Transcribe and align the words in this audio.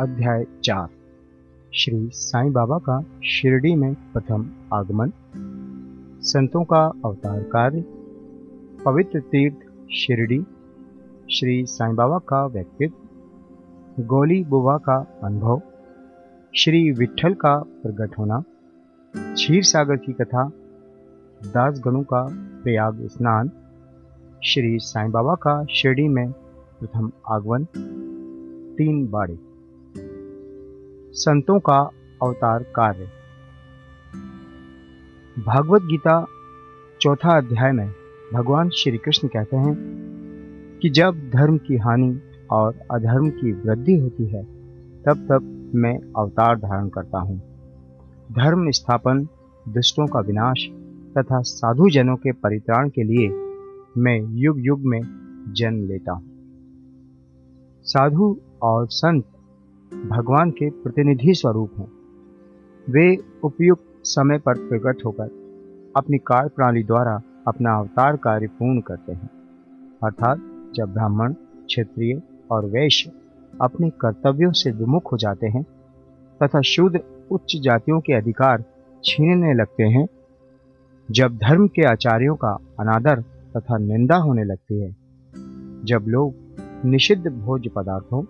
अध्याय 0.00 0.46
चार। 0.64 0.88
श्री 1.74 2.08
साईं 2.12 2.52
बाबा 2.52 2.78
का 2.78 3.04
शिरडी 3.24 3.74
में 3.74 3.94
प्रथम 3.94 4.46
आगमन। 4.74 5.12
संतों 6.22 6.64
का 6.64 6.92
अवतार 7.04 7.42
कार्य। 7.42 7.84
पवित्र 8.84 9.20
तीर्थ 9.20 9.56
शिरडी। 9.92 10.42
श्री 11.30 11.66
साईं 11.66 11.96
बाबा 11.96 12.18
का 12.18 12.46
व्यक्तित्व। 12.46 12.96
गोली 14.04 14.44
बुवा 14.44 14.78
का 14.78 15.20
अनुभव। 15.24 15.62
श्री 16.56 16.92
विठल 16.92 17.34
का 17.34 17.56
प्रकट 17.56 18.18
होना। 18.18 18.42
क्षीर 19.16 19.62
सागर 19.62 19.96
की 19.96 20.12
कथा। 20.12 20.50
दासगणों 21.44 22.02
का 22.02 22.26
प्रयाग 22.62 23.06
स्नान। 23.06 23.50
श्री 24.44 24.78
साईं 24.78 25.10
बाबा 25.10 25.34
का 25.34 25.64
शिरडी 25.64 26.08
में 26.08 26.32
प्रथम 26.80 27.12
आगमन। 27.30 27.64
तीन 28.78 29.08
बाड़े। 29.10 29.49
संतों 31.12 31.60
का 31.60 31.90
अवतार 32.22 32.62
कार्य। 32.62 33.04
भागवत 35.42 35.82
गीता 35.82 36.26
चौथा 37.00 37.36
अध्याय 37.36 37.72
में 37.72 37.92
भगवान 38.34 38.68
श्री 38.68 38.98
कृष्ण 38.98 39.28
कहते 39.28 39.56
हैं 39.56 39.74
कि 40.82 40.90
जब 40.90 41.30
धर्म 41.34 41.58
की 41.58 41.76
हानि 41.76 42.20
और 42.50 42.74
अधर्म 42.90 43.30
की 43.30 43.52
वृद्धि 43.52 43.96
होती 43.98 44.26
है, 44.26 44.44
तब 45.02 45.26
तब 45.30 45.72
मैं 45.74 45.98
अवतार 46.16 46.56
धारण 46.56 46.88
करता 46.88 47.18
हूँ। 47.18 47.38
धर्म 48.32 48.70
स्थापन, 48.70 49.28
दुष्टों 49.68 50.06
का 50.06 50.20
विनाश 50.20 50.68
तथा 51.18 51.40
साधु 51.40 51.90
जनों 51.90 52.16
के 52.16 52.32
परित्राण 52.32 52.88
के 52.88 53.02
लिए 53.02 53.28
मैं 53.98 54.36
युग 54.36 54.56
युग 54.58 54.80
में 54.84 55.00
जन्म 55.56 55.88
लेता 55.88 56.12
हूँ। 56.12 56.30
साधु 57.82 58.40
और 58.62 58.88
संत 58.88 59.24
भगवान 59.94 60.50
के 60.50 60.70
प्रतिनिधि 60.70 61.34
स्वरूप 61.34 61.70
हैं। 61.78 61.92
वे 62.90 63.18
उपयुक्त 63.44 63.84
समय 64.04 64.38
पर 64.38 64.54
प्रकट 64.54 65.04
होकर 65.06 65.30
अपनी 65.96 66.18
कार्य 66.18 66.48
प्रणाली 66.48 66.82
द्वारा 66.82 67.22
अपना 67.48 67.78
अवतार 67.78 68.16
कार्य 68.16 68.46
पूर्ण 68.46 68.80
करते 68.80 69.12
हैं। 69.12 69.30
अर्थात 70.04 70.38
जब 70.74 70.92
ब्राह्मण, 70.92 71.32
क्षत्रिय 71.66 72.22
और 72.50 72.66
वैश्य 72.66 73.12
अपने 73.60 73.90
कर्तव्यों 73.90 74.52
से 74.52 74.70
विमुख 74.70 75.12
हो 75.12 75.16
जाते 75.16 75.46
हैं 75.46 75.62
तथा 76.42 76.60
शूद्र 76.60 77.00
उच्च 77.30 77.56
जातियों 77.62 78.00
के 78.00 78.12
अधिकार 78.12 78.64
छीनने 79.04 79.54
लगते 79.54 79.82
हैं, 79.82 80.06
जब 81.10 81.36
धर्म 81.36 81.68
के 81.68 81.82
आचार्यों 81.82 82.36
का 82.36 82.58
अनादर 82.80 83.20
तथा 83.56 83.78
निंदा 83.78 84.16
होने 84.16 84.44
लगती 84.44 84.80
है, 84.80 84.96
जब 85.84 86.04
लोग 86.08 86.34
निषिद्ध 86.84 87.26
भोज्य 87.28 87.70
पदार्थों 87.76 88.22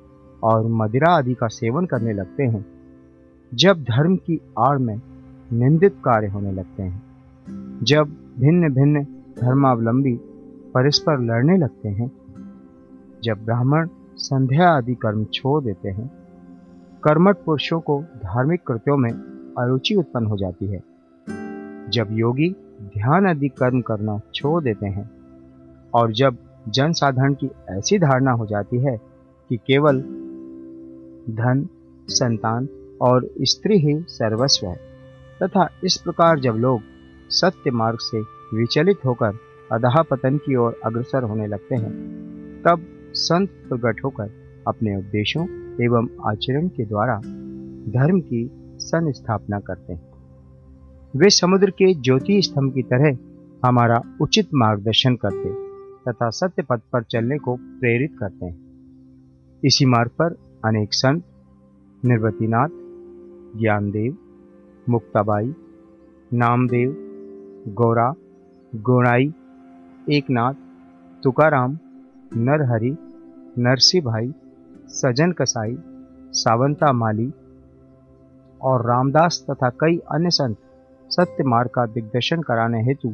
और 0.43 0.67
मदिरा 0.67 1.11
आदि 1.11 1.35
का 1.35 1.47
सेवन 1.47 1.87
करने 1.87 2.13
लगते 2.13 2.43
हैं। 2.43 2.67
जब 3.55 3.83
धर्म 3.83 4.17
की 4.17 4.41
आड़ 4.59 4.79
में 4.79 5.01
निंदित 5.53 5.97
कार्य 6.05 6.27
होने 6.27 6.53
लगते 6.53 6.83
हैं, 6.83 7.03
जब 7.83 8.05
भिन्न 8.39 8.73
भिन्न 8.73 9.05
धर्मावलंबी 9.41 10.17
परस्पर 10.75 11.21
लड़ने 11.21 11.57
लगते 11.57 11.89
हैं, 11.89 12.13
जब 13.25 13.45
ब्राह्मण 13.45 13.89
संध्या 14.17 14.69
आदि 14.69 14.95
कर्म 14.95 15.25
छोड़ 15.25 15.65
देते 15.65 15.89
हैं, 15.89 16.11
कर्मठ 17.05 17.37
पुरुषों 17.37 17.81
को 17.81 18.03
धार्मिक 18.03 18.63
कृत्यों 18.67 18.97
में 18.97 19.11
अरुचि 19.59 19.95
उत्पन्न 19.95 20.27
हो 20.27 20.37
जाती 20.37 20.67
है। 20.67 20.83
जब 21.91 22.09
योगी 22.11 22.51
ध्यान 22.83 23.27
आदि 23.27 23.49
कर्म 23.49 23.81
करना 23.81 24.21
छोड़ 24.35 24.63
देते 24.63 24.87
हैं 24.87 25.11
और 25.95 26.13
जब 26.13 26.37
जन 26.69 26.93
साधारण 26.93 27.35
की 27.35 27.51
ऐसी 27.69 27.99
धारणा 27.99 28.33
हो 28.33 28.47
जाती 28.47 28.79
है 28.79 28.97
कि 29.49 29.57
केवल 29.57 30.20
धन, 31.31 31.69
संतान 32.09 32.69
और 33.01 33.31
स्त्री 33.43 33.79
ही 33.79 34.05
सर्वस्व 34.09 34.67
है। 34.67 34.81
तथा 35.43 35.69
इस 35.85 35.97
प्रकार 35.97 36.41
जब 36.41 36.53
लोग 36.53 36.81
सत्य 37.29 37.71
मार्ग 37.71 37.99
से 38.01 38.21
विचलित 38.57 38.97
होकर 39.05 39.33
अधहा 39.73 40.03
पतन 40.03 40.39
की 40.39 40.57
ओर 40.57 40.81
अग्रसर 40.85 41.23
होने 41.23 41.47
लगते 41.47 41.75
हैं, 41.75 41.93
तब 42.63 42.87
संत 43.15 43.49
प्रकट 43.51 44.05
होकर 44.05 44.31
अपने 44.69 44.97
उपदेशों 44.97 45.45
एवं 45.85 46.09
आचरण 46.31 46.69
के 46.69 46.85
द्वारा 46.85 47.17
धर्म 47.93 48.21
की 48.21 48.51
सन 48.79 49.13
स्थापना 49.13 49.61
करते 49.61 49.93
हैं। 49.93 50.11
वे 51.17 51.31
समुद्र 51.31 51.71
के 51.71 51.95
ज्योति 51.95 52.43
स्तंभ 52.43 52.75
की 52.75 52.83
तरह 52.83 53.19
हमारा 53.65 54.03
उचित 54.21 54.49
मार्गदर्शन 54.55 55.17
करते 55.17 55.71
तथा 56.11 56.31
सत्य 56.31 56.63
पथ 56.63 56.81
पर 56.93 57.03
चलने 57.03 57.39
को 57.39 57.57
प्रेरित 57.57 58.17
करते 58.21 58.47
हैं। 58.47 58.59
इसी 59.65 59.87
मार्ग 59.87 60.11
पर 60.11 60.50
अनेक 60.65 60.93
संत, 60.93 61.23
निर्वतीनाथ, 62.05 62.69
ज्ञानदेव, 63.59 64.17
मुक्ताबाई, 64.89 65.55
नामदेव, 66.33 66.93
गौरा, 67.75 68.13
गोणाई, 68.73 69.33
एकनाथ, 70.09 70.55
तुकाराम, 71.23 71.79
नरहरि 72.37 72.97
नरसी 73.59 74.01
भाई 74.01 74.33
सजन 74.89 75.33
कसाई, 75.33 75.77
सावंता 76.33 76.93
माली 76.93 77.31
और 78.61 78.87
रामदास 78.87 79.45
तथा 79.51 79.69
कई 79.71 79.99
अन्य 80.13 80.31
संत 80.31 80.57
सत्य 81.11 81.45
मार्ग 81.45 81.71
का 81.71 81.87
दिग्दर्शन 81.87 82.43
कराने 82.43 82.83
हेतु 82.83 83.09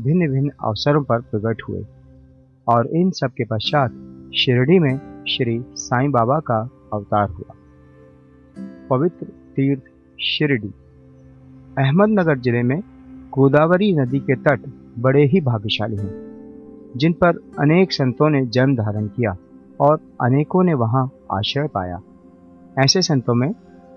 भिन्न 0.00 0.30
भिन्न 0.32 0.50
अवसरों 0.64 1.02
पर 1.02 1.20
प्रकट 1.20 1.62
हुए 1.68 1.84
और 2.66 2.86
इन 2.86 3.10
सब 3.10 3.30
के 3.30 3.44
पश्चात 3.44 3.90
शिरडी 4.34 4.78
में 4.78 5.07
श्री 5.28 5.58
साईं 5.76 6.10
बाबा 6.10 6.38
का 6.40 6.58
अवतार 6.92 7.28
हुआ। 7.30 7.54
पवित्र 8.90 9.26
तीर्थ 9.56 9.82
शिरडी, 10.18 10.68
अहमदनगर 11.78 12.38
ज़िले 12.38 12.62
में 12.62 12.80
गोदावरी 13.32 13.92
नदी 13.92 14.18
के 14.20 14.34
तट 14.36 14.62
बड़े 14.98 15.24
ही 15.24 15.40
भाग्यशाली 15.40 15.96
हैं, 15.96 16.92
जिन 16.96 17.12
पर 17.12 17.38
अनेक 17.60 17.92
संतों 17.92 18.30
ने 18.30 18.44
जन्म 18.46 18.74
धारण 18.76 19.06
किया 19.06 19.36
और 19.80 20.00
अनेकों 20.20 20.62
ने 20.64 20.74
वहाँ 20.74 21.04
आश्रय 21.32 21.68
पाया। 21.68 22.00
ऐसे 22.78 23.02
संतों 23.02 23.34
में 23.34 23.50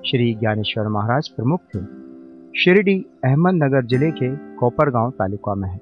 श्री 0.07 0.33
ज्ञानेश्वर 0.33 0.87
महाराज 0.87 1.29
प्रमुख 1.29 1.61
थे। 1.75 1.79
शिरडी, 2.55 2.97
अहमदनगर 3.25 3.85
ज़िले 3.85 4.11
के 4.11 4.35
कोपरगांव 4.55 5.11
तालुका 5.11 5.55
में 5.55 5.69
है। 5.69 5.79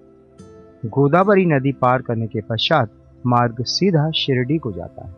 गोदावरी 0.89 1.45
नदी 1.45 1.71
पार 1.71 2.01
करने 2.01 2.27
के 2.27 2.41
पश्चात 2.41 2.91
मार्ग 3.25 3.63
सीधा 3.67 4.09
शिरडी 4.15 4.57
को 4.57 4.71
जाता 4.71 5.07
है। 5.07 5.17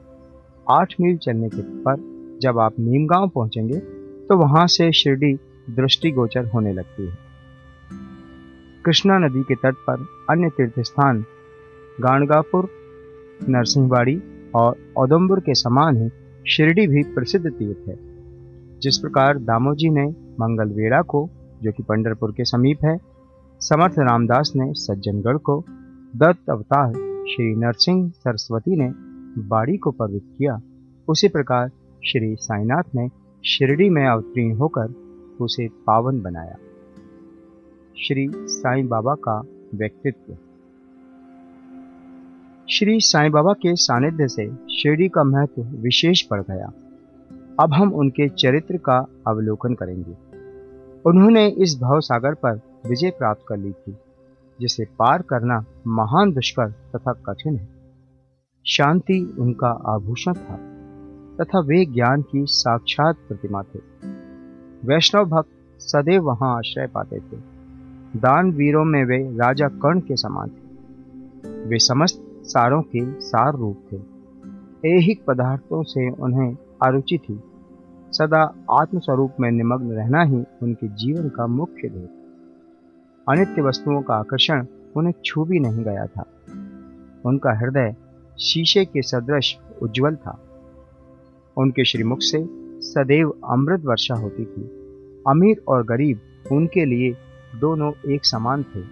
आठ 0.70 0.94
मील 1.02 1.18
चलने 1.18 1.50
के 1.50 1.62
पर 1.62 2.40
जब 2.42 2.60
आप 2.60 2.80
नीमगांव 2.80 3.30
पहुँचेंगे 3.30 3.80
तो 4.28 4.38
वहाँ 4.38 4.68
से 4.68 4.92
शिरडी 4.92 5.34
दृष्टिगोचर 5.70 6.46
होने 6.46 6.74
लगती 6.74 7.08
है। 7.08 7.18
कृष्णा 8.86 9.18
नदी 9.18 9.44
के 9.44 9.56
तट 9.56 9.76
पर 9.90 10.06
अन्य 10.30 10.50
तीर्थ 10.50 10.80
स्थान 10.80 11.26
गाणगापुर, 12.02 12.70
नरसिंहवाड़ी 13.50 14.22
और 14.56 14.76
औदम्बुर 14.98 15.40
के 15.40 15.54
समान 15.54 15.98
ही 15.98 16.10
शिरडी 16.50 16.88
भी 16.88 17.04
प्रसिद्ध 17.04 17.50
तीर्थ 17.52 17.90
है, 17.90 17.98
जिस 18.80 18.98
प्रकार 18.98 19.38
दामोजी 19.38 19.90
ने 19.90 20.06
मंगलवेड़ा 20.10 21.02
को, 21.02 21.30
जो 21.64 21.72
कि 21.72 21.84
पंडरपुर 21.84 22.32
के 22.32 22.46
समीप 22.46 22.86
है, 22.86 22.98
समर्थ 23.62 24.00
रामदास 24.00 24.52
ने 24.56 24.74
सज्जनगढ़ 24.74 25.38
को, 25.38 25.64
दत्त 26.16 26.50
अवतार 26.50 26.94
श्री 27.30 27.56
नरसिंह 27.56 28.10
सरस्वती 28.10 28.76
ने 28.76 29.11
बाड़ी 29.38 29.78
को 29.78 29.92
पवित्र 29.92 30.36
किया। 30.38 30.62
उसी 31.08 31.28
प्रकार 31.28 31.70
श्री 32.06 32.36
साईनाथ 32.36 32.84
ने 32.96 33.10
शिरडी 33.46 33.90
में 33.90 34.08
अवतीर्ण 34.08 34.58
होकर 34.58 34.94
उसे 35.42 35.68
पावन 35.68 36.22
बनाया। 36.22 36.56
श्री 37.98 38.32
साईं 38.36 38.88
बाबा 38.88 39.16
का 39.16 39.44
व्यक्तित्व। 39.76 40.34
श्री 42.70 43.00
साईं 43.00 43.32
बाबा 43.32 43.54
के 43.54 43.76
सानिध्य 43.76 44.28
से 44.28 44.56
शिरडी 44.56 45.10
का 45.10 45.24
महत्व 45.24 45.62
विशेष 45.62 46.24
बढ़ 46.32 46.42
गया। 46.42 46.74
अब 47.60 47.74
हम 47.74 47.94
उनके 47.94 48.30
चरित्र 48.30 48.78
का 48.78 49.08
अवलोकन 49.28 49.74
करेंगे। 49.74 50.16
उन्होंने 51.06 51.48
इस 51.48 51.80
भव 51.82 52.00
सागर 52.00 52.34
पर 52.34 52.62
विजय 52.90 53.10
प्राप्त 53.10 53.42
कर 53.48 53.58
ली 53.58 53.72
थी, 53.72 53.98
जिसे 54.60 54.86
पार 54.86 55.22
करना 55.22 55.66
महान 55.88 56.32
दुष्कर 56.32 56.72
तथा 56.72 57.14
कठिन 57.14 57.56
है। 57.56 57.81
शांति 58.66 59.36
उनका 59.40 59.68
आभूषण 59.68 60.34
था, 60.34 60.56
तथा 61.42 61.60
वे 61.60 61.86
ज्ञान 61.86 62.22
की 62.22 62.46
साक्षात 62.46 63.16
प्रतिमा 63.16 63.62
थे। 63.62 63.80
वैष्णव 64.86 65.26
भक्त 65.26 65.82
सदैव 65.82 66.24
वहाँ 66.24 66.58
आश्रय 66.58 66.88
पाते 66.88 67.20
थे। 67.20 67.38
दान 68.20 68.52
वीरों 68.52 68.86
में 68.86 69.06
वे 69.06 69.18
राजा 69.18 69.68
कर्ण 69.68 70.00
के 70.00 70.16
समान 70.16 70.50
थे। 70.50 70.72
वे 71.66 71.80
समस्त 71.80 72.24
सारों 72.44 72.82
के 72.82 73.22
सार 73.22 73.56
रूप 73.56 73.78
थे। 73.92 73.98
ऐहिक 74.98 75.26
पदार्थों 75.28 75.84
से 75.84 76.10
उन्हें 76.10 76.58
अरुचि 76.84 77.18
थी। 77.18 77.44
सदा 78.12 78.54
आत्मस्वरूप 78.72 79.32
में 79.40 79.52
निमग्न 79.52 79.92
रहना 79.92 80.24
ही 80.24 80.44
उनके 80.64 80.88
जीवन 80.88 81.30
का 81.30 81.48
मुख्य 81.48 81.90
ध्येय 81.90 82.10
अनित्य 83.30 83.62
वस्तुओं 83.62 84.02
का 84.02 84.14
आकर्षण 84.14 84.66
उन्हें 84.96 85.14
छू 85.26 85.46
भी 85.46 85.60
नहीं 85.60 85.84
गया 85.84 86.06
था। 86.06 86.26
उनका 87.26 87.60
हृदय 87.60 87.96
शीशे 88.42 88.86
के 88.86 89.02
सदृश 89.02 89.58
उज्जवल 89.82 90.16
था। 90.16 90.44
उनके 91.58 91.86
श्रीमुख 91.86 92.18
से 92.22 92.46
सदैव 92.82 93.30
अमृत 93.50 93.82
वर्षा 93.86 94.16
होती 94.16 94.46
थी। 94.46 94.62
अमीर 95.28 95.62
और 95.68 95.84
गरीब 95.84 96.20
उनके 96.52 96.86
लिए 96.86 97.18
दोनों 97.60 98.12
एक 98.12 98.26
समान 98.26 98.64
थे। 98.64 98.84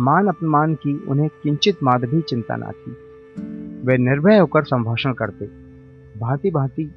मान 0.00 0.26
अपमान 0.26 0.74
की 0.74 1.04
उन्हें 1.06 1.28
किंचित 1.42 1.76
माद 1.82 2.04
भी 2.04 2.20
चिंता 2.20 2.56
न 2.56 2.62
थी। 2.62 2.90
वे 3.86 3.98
निर्भय 3.98 4.38
होकर 4.38 4.64
संभाषण 4.64 5.12
करते। 5.12 5.46
भांति 6.20 6.50
भांति 6.50 6.94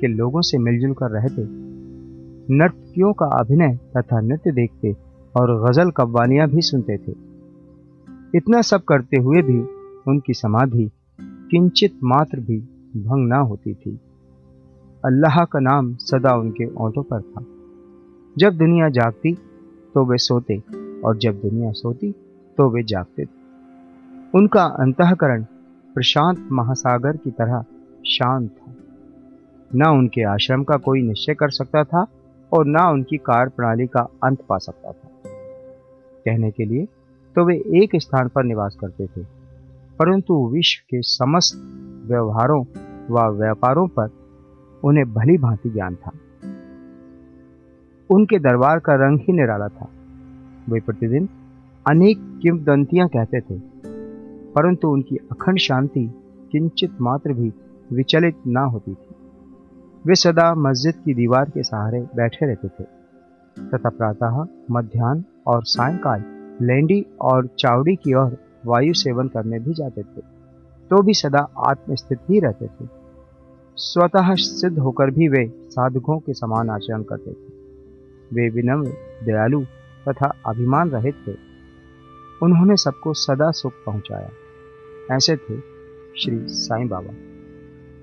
के 0.00 0.06
लोगों 0.06 0.40
से 0.40 0.58
मिलजुल 0.58 0.92
कर 0.92 1.10
रहते। 1.10 1.42
नर्तकियों 2.54 3.12
का 3.12 3.26
अभिनय 3.26 3.78
तथा 3.96 4.20
नृत्य 4.20 4.52
देखते 4.52 4.96
और 5.36 5.68
गज़ल 5.68 5.90
कव्वालियाँ 5.90 6.48
भी 6.48 6.60
सुनते 6.60 6.96
थे। 6.96 7.12
इतना 8.34 8.62
सब 8.62 8.84
करते 8.84 9.16
हुए 9.16 9.42
भी 9.42 9.77
उनकी 10.08 10.34
समाधि 10.34 10.90
किंचित 11.20 11.98
मात्र 12.04 12.40
भी 12.40 12.58
भंग 12.96 13.28
न 13.28 13.32
होती 13.32 13.74
थी। 13.74 14.00
अल्लाह 15.04 15.44
का 15.44 15.60
नाम 15.60 15.94
सदा 15.94 16.34
उनके 16.36 16.66
ओंठों 16.74 17.02
पर 17.02 17.20
था। 17.22 17.44
जब 18.38 18.56
दुनिया 18.58 18.88
जागती 18.88 19.34
तो 19.94 20.04
वे 20.04 20.18
सोते, 20.18 20.62
और 21.04 21.16
जब 21.16 21.34
दुनिया 21.34 21.72
सोती 21.72 22.12
तो 22.56 22.68
वे 22.70 22.82
जागते 22.82 23.24
थे। 23.24 23.38
उनका 24.34 24.64
अंतकरण 24.64 25.42
प्रशांत 25.94 26.48
महासागर 26.52 27.16
की 27.16 27.30
तरह 27.30 27.64
शांत 28.06 28.50
था। 28.50 28.74
न 29.74 29.86
उनके 29.86 30.22
आश्रम 30.22 30.64
का 30.64 30.76
कोई 30.76 31.02
निश्चय 31.02 31.34
कर 31.34 31.50
सकता 31.50 31.84
था, 31.84 32.06
और 32.52 32.66
न 32.66 32.76
उनकी 32.76 33.16
कार्य 33.16 33.50
प्रणाली 33.56 33.86
का 33.86 34.00
अंत 34.24 34.42
पा 34.48 34.58
सकता 34.58 34.92
था। 34.92 35.08
कहने 36.24 36.50
के 36.50 36.64
लिए 36.64 36.86
तो 37.36 37.44
वे 37.44 37.56
एक 37.56 37.96
स्थान 37.96 38.28
पर 38.28 38.44
निवास 38.44 38.76
करते 38.80 39.06
थे। 39.06 39.37
परंतु 39.98 40.34
विश्व 40.48 40.84
के 40.90 41.02
समस्त 41.02 41.56
व्यवहारों 42.08 42.64
व 43.10 43.28
व्यापारों 43.38 43.86
पर 43.88 44.10
उन्हें 44.84 45.14
भली 45.14 45.38
भांति 45.38 45.70
ज्ञान 45.70 45.94
था। 45.94 46.10
उनके 48.10 48.38
दरबार 48.38 48.78
का 48.78 48.94
रंग 48.94 49.18
ही 49.18 49.32
निराला 49.32 49.68
था। 49.68 49.88
वे 50.68 50.80
प्रतिदिन 50.80 51.28
अनेक 51.86 52.38
किंवदंतियाँ 52.42 53.08
कहते 53.08 53.40
थे, 53.40 53.58
परंतु 54.52 54.88
उनकी 54.88 55.16
अखंड 55.16 55.58
शांति 55.58 56.14
किंचित 56.52 57.00
मात्र 57.00 57.32
भी 57.32 57.52
विचलित 57.92 58.36
ना 58.46 58.60
होती 58.60 58.94
थी। 58.94 59.14
वे 60.06 60.14
सदा 60.14 60.54
मस्जिद 60.54 60.94
की 61.04 61.14
दीवार 61.14 61.50
के 61.50 61.62
सहारे 61.62 62.00
बैठे 62.16 62.46
रहते 62.46 62.68
थे, 62.68 62.84
तथा 63.70 63.88
प्रातः, 63.88 64.46
मध्यान्ह 64.70 65.24
और 65.46 65.64
सायंकाल, 65.64 66.24
लेंडी 66.62 67.06
और 67.20 67.46
चावड़ी 67.58 67.96
की 67.96 68.14
ओर 68.14 68.36
वायु 68.66 68.92
सेवन 68.94 69.28
करने 69.28 69.58
भी 69.58 69.74
जाते 69.74 70.02
थे 70.02 70.22
तो 70.90 71.02
भी 71.02 71.14
सदा 71.14 71.38
आत्मस्थित 71.66 72.18
ही 72.30 72.40
रहते 72.40 72.66
थे। 72.66 72.88
स्वतः 73.76 74.34
सिद्ध 74.34 74.78
होकर 74.78 75.10
भी 75.10 75.28
वे 75.28 75.46
साधकों 75.70 76.18
के 76.18 76.32
समान 76.32 76.70
आचरण 76.70 77.02
करते 77.02 77.30
थे। 77.30 77.52
वे 78.32 78.48
विनम्र, 78.48 78.92
दयालु 79.24 79.60
तथा 80.08 80.32
अभिमान 80.46 80.90
रहित 80.90 81.14
थे। 81.26 81.34
उन्होंने 82.42 82.76
सबको 82.76 83.12
सदा 83.14 83.50
सुख 83.50 83.72
पहुँचाया। 83.86 84.30
ऐसे 85.16 85.36
थे 85.36 85.58
श्री 86.16 86.48
साईं 86.48 86.88
बाबा, 86.88 87.14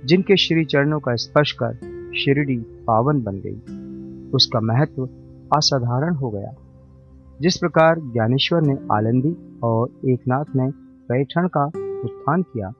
जिनके 0.05 0.37
श्री 0.37 0.65
चरणों 0.65 0.99
का 0.99 1.15
स्पर्श 1.15 1.51
कर 1.51 1.73
शिरडी 2.17 2.57
पावन 2.87 3.23
बन 3.23 3.41
गई। 3.45 4.31
उसका 4.33 4.59
महत्व 4.59 5.09
असाधारण 5.57 6.13
हो 6.13 6.29
गया। 6.29 6.55
जिस 7.41 7.57
प्रकार 7.57 7.99
ज्ञानेश्वर 7.99 8.61
ने 8.61 8.77
आलंदी 8.91 9.59
और 9.63 10.09
एकनाथ 10.09 10.45
ने 10.55 10.71
पैठण 11.09 11.47
का 11.47 11.65
उत्थान 12.03 12.41
किया, 12.41 12.71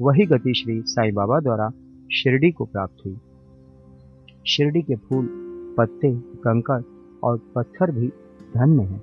वही 0.00 0.26
गति 0.26 0.54
श्री 0.54 0.82
साई 0.86 1.10
बाबा 1.10 1.40
द्वारा 1.40 1.70
शिरडी 2.12 2.50
को 2.50 2.64
प्राप्त 2.64 2.96
हुई। 3.06 3.16
शिरडी 4.46 4.82
के 4.82 4.96
फूल, 4.96 5.28
पत्ते, 5.78 6.14
कंकड़ 6.16 6.82
और 7.22 7.40
पत्थर 7.54 7.90
भी 7.90 8.08
धन्य 8.56 8.82
हैं, 8.82 9.02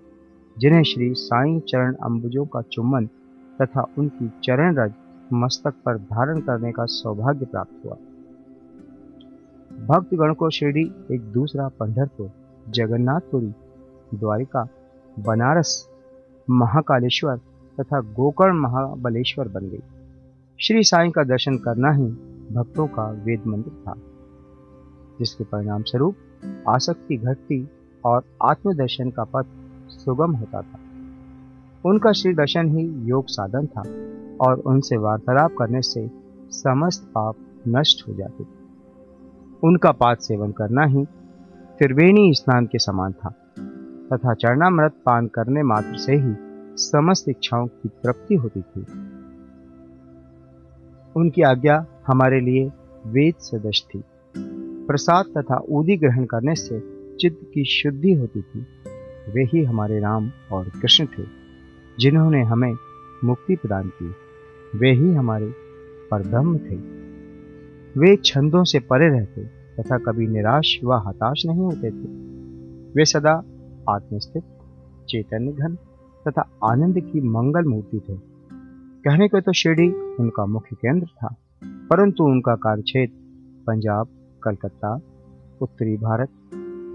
जिन्हें 0.57 0.83
श्री 0.83 1.13
साई 1.13 1.59
चरण 1.59 1.93
अम्बुजों 1.93 2.45
का 2.45 2.61
चुम्बन 2.61 3.05
तथा 3.61 3.85
उनकी 3.97 4.31
चरण 4.43 4.75
रज 4.75 4.93
मस्तक 5.33 5.73
पर 5.85 5.97
धारण 5.97 6.39
करने 6.39 6.71
का 6.71 6.85
सौभाग्य 6.85 7.45
प्राप्त 7.45 7.85
हुआ। 7.85 7.95
भक्तगण 9.85 10.33
को 10.33 10.49
शिरडी 10.49 10.91
एक 11.11 11.21
दूसरा 11.21 11.67
पंढरपुर, 11.67 12.31
जगन्नाथपुरी, 12.69 13.53
द्वारिका 14.17 14.67
बनारस 15.19 15.89
महाकालेश्वर 16.49 17.37
तथा 17.79 17.99
गोकर्ण 17.99 18.53
महाबलेश्वर 18.53 19.47
बन 19.47 19.67
गई। 19.69 19.83
श्री 20.59 20.83
साईं 20.83 21.11
का 21.11 21.23
दर्शन 21.23 21.57
करना 21.57 21.91
ही 21.91 22.07
भक्तों 22.55 22.87
का 22.87 23.11
वेद 23.11 23.43
मंत्र 23.47 23.71
था, 23.71 23.93
जिसके 25.19 25.43
परिणाम 25.43 25.83
स्वरूप 25.83 26.15
आसक्ति 26.69 27.17
घटती 27.17 27.69
और 28.05 28.23
आत्मदर्शन 28.43 29.09
का 29.09 29.23
पथ 29.23 29.45
सुगम 29.89 30.31
होता 30.31 30.61
था। 30.61 30.79
उनका 31.85 32.11
श्री 32.11 32.33
दर्शन 32.33 32.77
ही 32.77 33.07
योग 33.09 33.25
साधन 33.27 33.67
था 33.67 33.83
और 34.45 34.59
उनसे 34.59 34.97
वार्तालाप 34.97 35.55
करने 35.59 35.81
से 35.81 36.11
समस्त 36.49 37.11
पाप 37.15 37.35
नष्ट 37.67 38.07
हो 38.07 38.13
जाते 38.13 38.45
उनका 39.63 39.91
पाद 39.91 40.17
सेवन 40.17 40.51
करना 40.51 40.85
ही 40.85 41.05
त्रिवेणी 41.79 42.33
स्नान 42.33 42.65
के 42.65 42.79
समान 42.79 43.11
था। 43.11 43.33
तथा 44.13 44.33
चरणामृत 44.33 44.91
पान 45.05 45.27
करने 45.27 45.63
मात्र 45.63 45.97
से 45.97 46.15
ही 46.15 46.35
समस्त 46.77 47.29
इच्छाओं 47.29 47.67
की 47.67 47.89
तृप्ति 47.89 48.35
होती 48.35 48.61
थी। 48.61 48.81
उनकी 51.15 51.41
आज्ञा 51.41 51.85
हमारे 52.07 52.39
लिए 52.39 52.71
वेद 53.07 53.35
सदृश 53.39 53.85
थी। 53.95 54.03
प्रसाद 54.87 55.25
तथा 55.37 55.57
उदी 55.57 55.97
ग्रहण 55.97 56.25
करने 56.25 56.55
से 56.55 56.79
चित्त 57.19 57.51
की 57.53 57.65
शुद्धि 57.65 58.13
होती 58.13 58.41
थी। 58.41 58.59
वे 59.31 59.43
ही 59.43 59.63
हमारे 59.63 59.99
राम 59.99 60.31
और 60.51 60.69
कृष्ण 60.69 61.05
थे, 61.05 61.23
जिन्होंने 61.99 62.43
हमें 62.43 62.75
मुक्ति 63.23 63.55
प्रदान 63.55 63.87
की। 63.87 64.15
वे 64.77 64.91
ही 64.91 65.13
हमारे 65.13 65.53
परब्रह्म 66.11 66.57
थे। 66.57 66.75
वे 67.99 68.15
छंदों 68.15 68.63
से 68.63 68.79
परे 68.79 69.09
रहते 69.09 69.43
तथा 69.79 69.97
कभी 69.97 70.27
निराश 70.27 70.79
व 70.83 70.93
हताश 70.93 71.43
नहीं 71.45 71.61
होते 71.61 71.91
थे। 71.91 72.07
वे 72.93 73.05
सदा 73.05 73.43
आत्मस्थित, 73.89 74.43
चैतन्य 75.09 75.51
घन 75.51 75.75
तथा 76.27 76.49
आनंद 76.63 76.99
की 76.99 77.21
मंगल 77.21 77.65
मूर्ति 77.65 77.99
थे। 77.99 78.17
कहने 79.03 79.27
को 79.27 79.41
तो 79.41 79.53
शिरडी 79.53 79.87
उनका 80.19 80.45
मुख्य 80.45 80.75
केंद्र 80.75 81.07
था, 81.07 81.35
परंतु 81.89 82.23
उनका 82.23 82.55
कार्यक्षेत्र 82.55 83.13
पंजाब, 83.67 84.07
कलकत्ता, 84.43 84.99
उत्तरी 85.61 85.97
भारत, 85.97 86.29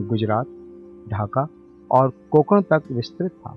गुजरात, 0.08 0.46
ढाका 1.10 1.46
और 1.90 2.12
कोकण 2.30 2.62
तक 2.62 2.82
विस्तृत 2.92 3.30
था। 3.30 3.56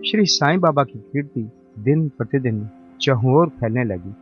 श्री 0.00 0.24
साईं 0.26 0.60
बाबा 0.60 0.84
की 0.84 0.98
कीर्ति 0.98 1.50
दिन 1.78 2.08
प्रतिदिन 2.08 2.68
चहुओर 3.00 3.48
फैलने 3.48 3.84
लगी 3.84 4.14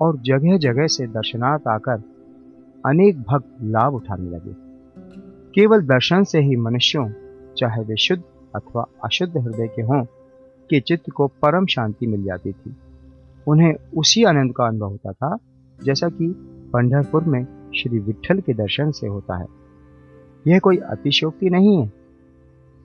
और 0.00 0.18
जगह 0.18 0.56
जगह 0.58 0.86
से 0.86 1.06
दर्शनार्थ 1.06 1.68
आकर 1.68 2.02
अनेक 2.86 3.22
भक्त 3.22 3.56
लाभ 3.62 3.94
उठाने 3.94 4.30
लगे। 4.30 4.54
केवल 5.54 5.82
दर्शन 5.82 6.24
से 6.24 6.40
ही 6.40 6.56
मनुष्यों 6.56 7.08
चाहे 7.56 7.82
वे 7.82 7.96
शुद्ध 7.96 8.22
अथवा 8.56 8.86
अशुद्ध 9.04 9.36
हृदय 9.36 9.66
के 9.66 9.82
हों, 9.82 10.04
के 10.70 10.80
चित्त 10.80 11.10
को 11.10 11.26
परम 11.26 11.66
शांति 11.66 12.06
मिल 12.06 12.24
जाती 12.24 12.52
थी। 12.52 12.76
उन्हें 13.48 13.74
उसी 13.96 14.24
आनंद 14.24 14.54
का 14.56 14.64
अनुभव 14.64 14.88
होता 14.88 15.12
था, 15.12 15.38
जैसा 15.84 16.08
कि 16.08 16.34
पंढरपुर 16.72 17.24
में 17.24 17.46
श्री 17.76 17.98
विठल 17.98 18.40
के 18.40 18.54
दर्शन 18.54 18.90
से 18.90 19.06
होता 19.06 19.36
है। 19.36 19.46
यह 20.46 20.58
कोई 20.58 20.76
अतिशोक्ति 20.76 21.50
नहीं 21.50 21.82
है। 21.82 21.92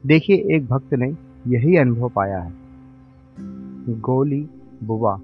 देखिए, 0.06 0.56
एक 0.56 0.68
भक्त 0.68 0.94
ने 0.94 1.10
यही 1.48 1.78
अनुभव 1.78 2.10
पाया 2.10 2.40
है। 2.40 2.54
गोली 4.00 4.50
बुवा 4.84 5.22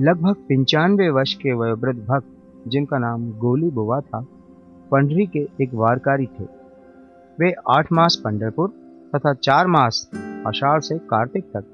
लगभग 0.00 0.34
पंचानवे 0.34 1.10
वर्ष 1.10 1.34
के 1.34 1.52
वयोवृद्ध 1.52 2.00
भक्त, 2.00 2.26
जिनका 2.68 2.98
नाम 2.98 3.32
गोली 3.32 3.70
बुवा 3.70 4.00
था 4.00 4.26
पंडरी 4.90 5.26
के 5.26 5.48
एक 5.60 5.74
वारकारी 5.74 6.26
थे। 6.26 6.59
वे 7.40 7.54
आठ 7.68 7.92
मास 7.92 8.22
पंडरपुर 8.24 8.68
तथा 9.16 9.32
चार 9.34 9.66
मास 9.66 10.10
आषाढ़ 10.46 10.80
से 10.80 10.98
कार्तिक 10.98 11.44
तक 11.44 11.64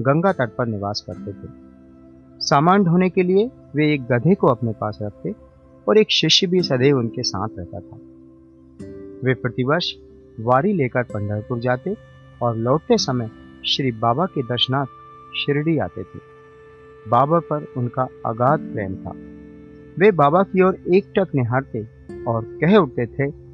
गंगा 0.00 0.32
तट 0.32 0.56
पर 0.56 0.66
निवास 0.66 1.04
करते 1.06 1.32
थे। 1.32 1.48
सामान 2.40 2.84
ढोने 2.84 3.10
के 3.10 3.22
लिए 3.22 3.50
वे 3.74 3.94
एक 3.94 4.02
गधे 4.02 4.34
को 4.34 4.46
अपने 4.46 4.72
पास 4.72 4.98
रखते 5.02 5.34
और 5.88 5.98
एक 5.98 6.10
शिष्य 6.10 6.46
भी 6.46 6.62
सदैव 6.62 6.98
उनके 6.98 7.22
साथ 7.22 7.48
रहता 7.58 7.80
था। 7.80 7.96
वे 9.24 9.34
प्रतिवर्ष 9.34 9.92
वारी 10.40 10.72
लेकर 10.72 11.02
पंढरपुर 11.02 11.58
जाते 11.58 11.96
और 12.42 12.56
लौटते 12.56 12.98
समय 12.98 13.30
श्री 13.66 13.92
बाबा 13.92 14.26
के 14.26 14.42
दर्शनार्थ 14.42 14.88
शिरडी 15.36 15.78
आते 15.78 16.02
थे। 16.02 16.18
बाबा 17.08 17.38
पर 17.38 17.66
उनका 17.76 18.02
अगाध 18.02 18.60
प्रेम 18.60 18.94
था। 18.96 19.12
वे 19.98 20.10
बाबा 20.10 20.42
की 20.42 20.62
ओर 20.62 20.78
एक 20.94 21.12
टक 21.18 21.34
निहारते 21.34 21.86
और 22.24 22.58
कह 22.60 22.76
उठते 22.76 23.06
थे 23.06 23.45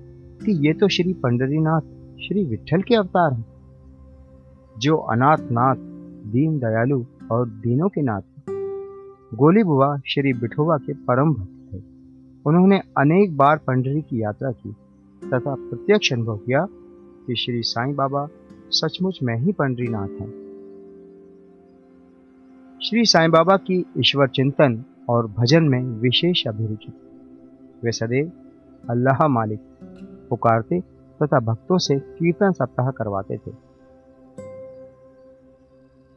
कि 0.42 0.52
ये 0.66 0.72
तो 0.72 0.88
श्री 0.88 1.12
पंडरीनाथ, 1.12 1.80
श्री 2.18 2.44
विठल 2.44 2.82
के 2.82 2.94
अवतार 2.94 3.32
हैं, 3.32 3.44
जो 4.78 4.96
अनाथ 4.96 5.50
नाथ 5.52 5.76
दीन 6.32 6.58
दयालु 6.58 7.04
और 7.30 7.48
दीनों 7.48 7.88
के 7.88 8.02
नाथ 8.02 8.22
गोली 9.34 9.62
बुआ 9.64 9.96
श्री 10.06 10.32
बिठोवा 10.32 10.76
के 10.76 10.92
परम 11.04 11.32
भक्त 11.34 11.72
थे। 11.72 11.78
उन्होंने 12.46 12.78
अनेक 12.98 13.36
बार 13.36 13.56
पंडरी 13.56 14.00
की 14.00 14.22
यात्रा 14.22 14.50
की 14.52 14.72
तथा 15.22 15.54
प्रत्यक्ष 15.54 16.12
अनुभव 16.12 16.36
किया 16.36 16.66
कि 17.26 17.34
श्री 17.34 17.62
साईं 17.62 17.94
बाबा 17.94 18.26
सचमुच 18.70 19.18
में 19.22 19.34
ही 19.36 19.52
पंडरीनाथ 19.52 20.20
हैं। 20.20 20.30
श्री 22.80 23.04
साईं 23.04 23.30
बाबा 23.30 23.56
की 23.56 23.84
ईश्वर 23.98 24.28
चिंतन 24.28 24.82
और 25.08 25.26
भजन 25.38 25.64
में 25.64 25.82
विशेष 26.00 26.46
अभिरुचि। 26.46 26.92
वे 27.84 27.92
सदैव 27.92 28.30
अल्लाह 28.90 29.26
मालिक 29.28 29.60
पुकारते 30.32 30.80
तथा 31.22 31.40
भक्तों 31.40 31.78
से 31.78 31.98
कीर्तन 31.98 32.52
सप्ताह 32.52 32.90
करवाते 32.90 33.36
थे। 33.36 33.52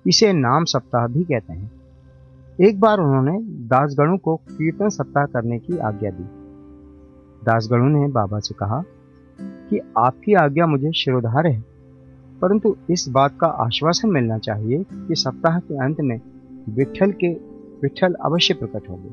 इसे 0.07 0.33
नाम 0.33 0.63
सप्ताह 0.63 1.07
भी 1.07 1.23
कहते 1.23 1.53
हैं। 1.53 1.71
एक 2.61 2.79
बार 2.79 2.99
उन्होंने 2.99 3.39
दासगणों 3.67 4.17
को 4.17 4.35
कीर्तन 4.35 4.89
सप्ताह 4.89 5.25
करने 5.25 5.59
की 5.59 5.77
आज्ञा 5.77 6.11
दी। 6.11 6.23
दासगणों 7.45 7.89
ने 7.89 8.07
बाबा 8.07 8.39
से 8.39 8.53
कहा 8.53 8.83
कि 9.41 9.79
आपकी 9.97 10.33
आज्ञा 10.33 10.67
मुझे 10.67 10.91
शिरोधार 10.91 11.47
है, 11.47 11.59
परंतु 12.41 12.75
इस 12.89 13.05
बात 13.09 13.37
का 13.41 13.47
आश्वासन 13.47 14.09
मिलना 14.09 14.37
चाहिए 14.37 14.83
कि 14.93 15.15
सप्ताह 15.15 15.59
के 15.59 15.75
अंत 15.75 16.01
में 16.01 16.19
विठल 16.69 17.11
के 17.11 17.33
विठल 17.81 18.13
अवश्य 18.13 18.53
प्रकट 18.53 18.89
होंगे। 18.89 19.09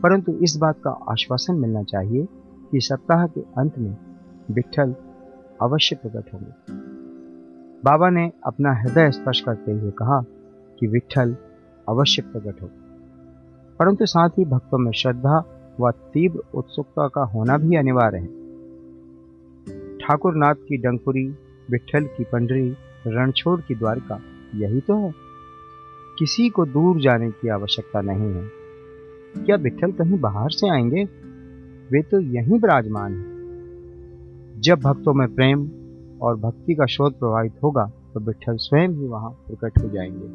परंतु 0.00 0.32
इस 0.32 0.56
बात 0.56 0.76
का 0.84 0.90
आश्वासन 0.90 1.54
मिलना 1.54 1.82
चाहिए 1.82 2.26
कि 2.72 2.80
सप्ताह 2.80 3.26
के 3.26 3.40
अंत 3.40 3.78
में 3.78 3.96
विठल 4.50 4.94
अवश्य 5.62 5.96
प्रकट 5.96 6.34
होंगे। 6.34 6.72
बाबा 7.84 8.10
ने 8.10 8.32
अपना 8.46 8.72
हृदय 8.72 9.10
स्पर्श 9.10 9.40
करते 9.40 9.72
हुए 9.72 9.90
कहा 9.90 10.24
कि 10.80 10.86
विठल 10.86 11.36
अवश्य 11.88 12.22
प्रकट 12.22 12.62
हो। 12.62 12.70
परंतु 13.78 14.06
साथ 14.06 14.28
ही 14.28 14.44
भक्तों 14.44 14.78
में 14.78 14.92
श्रद्धा 14.92 15.44
व 15.80 15.90
तीव्र 15.90 16.42
उत्सुकता 16.54 17.08
का 17.08 17.24
होना 17.24 17.58
भी 17.58 17.76
अनिवार्य 17.76 18.18
है। 18.18 18.26
ठाकुर 19.98 20.34
नाथ 20.34 20.54
की 20.54 20.76
डंकुरी 20.76 21.28
विठल 21.70 22.04
की 22.04 22.24
पंडरी, 22.24 22.76
रणछोड़ 23.06 23.60
की 23.60 23.74
द्वारका, 23.74 24.20
यही 24.54 24.80
तो 24.80 24.94
है। 24.94 25.14
किसी 26.18 26.48
को 26.48 26.66
दूर 26.66 27.00
जाने 27.00 27.30
की 27.30 27.48
आवश्यकता 27.48 28.00
नहीं 28.00 28.34
है। 28.34 28.48
क्या 29.46 29.56
विठल 29.56 29.92
कहीं 29.92 30.20
बाहर 30.20 30.50
से 30.50 30.70
आएँगे? 30.70 31.04
वे 31.92 32.02
तो 32.02 32.20
यहीं 32.20 32.60
विराजमान 32.60 33.14
है। 33.14 33.39
जब 34.60 34.80
भक्तों 34.80 35.14
में 35.14 35.34
प्रेम 35.34 35.60
और 36.22 36.36
भक्ति 36.36 36.74
का 36.74 36.86
शोध 36.86 37.18
प्रभावित 37.18 37.52
होगा 37.62 37.84
तो 38.14 38.20
विठल 38.20 38.56
स्वयं 38.56 38.88
ही 38.88 39.06
वहाँ 39.06 39.30
प्रकट 39.30 39.78
हो 39.78 39.88
जाएँगे। 39.88 40.26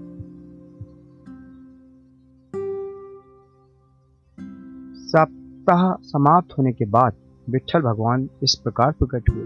सप्ताह 4.95 5.93
समाप्त 6.01 6.57
होने 6.57 6.73
के 6.73 6.85
बाद 6.85 7.13
विठल 7.49 7.81
भगवान 7.81 8.29
इस 8.43 8.55
प्रकार 8.63 8.91
प्रकट 8.91 9.29
हुए। 9.29 9.43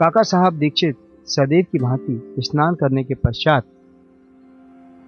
काका 0.00 0.22
साहब 0.22 0.58
दीक्षित 0.58 0.96
सदैव 1.26 1.64
की 1.72 1.78
भांति 1.78 2.34
स्नान 2.38 2.74
करने 2.74 3.04
के 3.04 3.14
पश्चात 3.14 3.64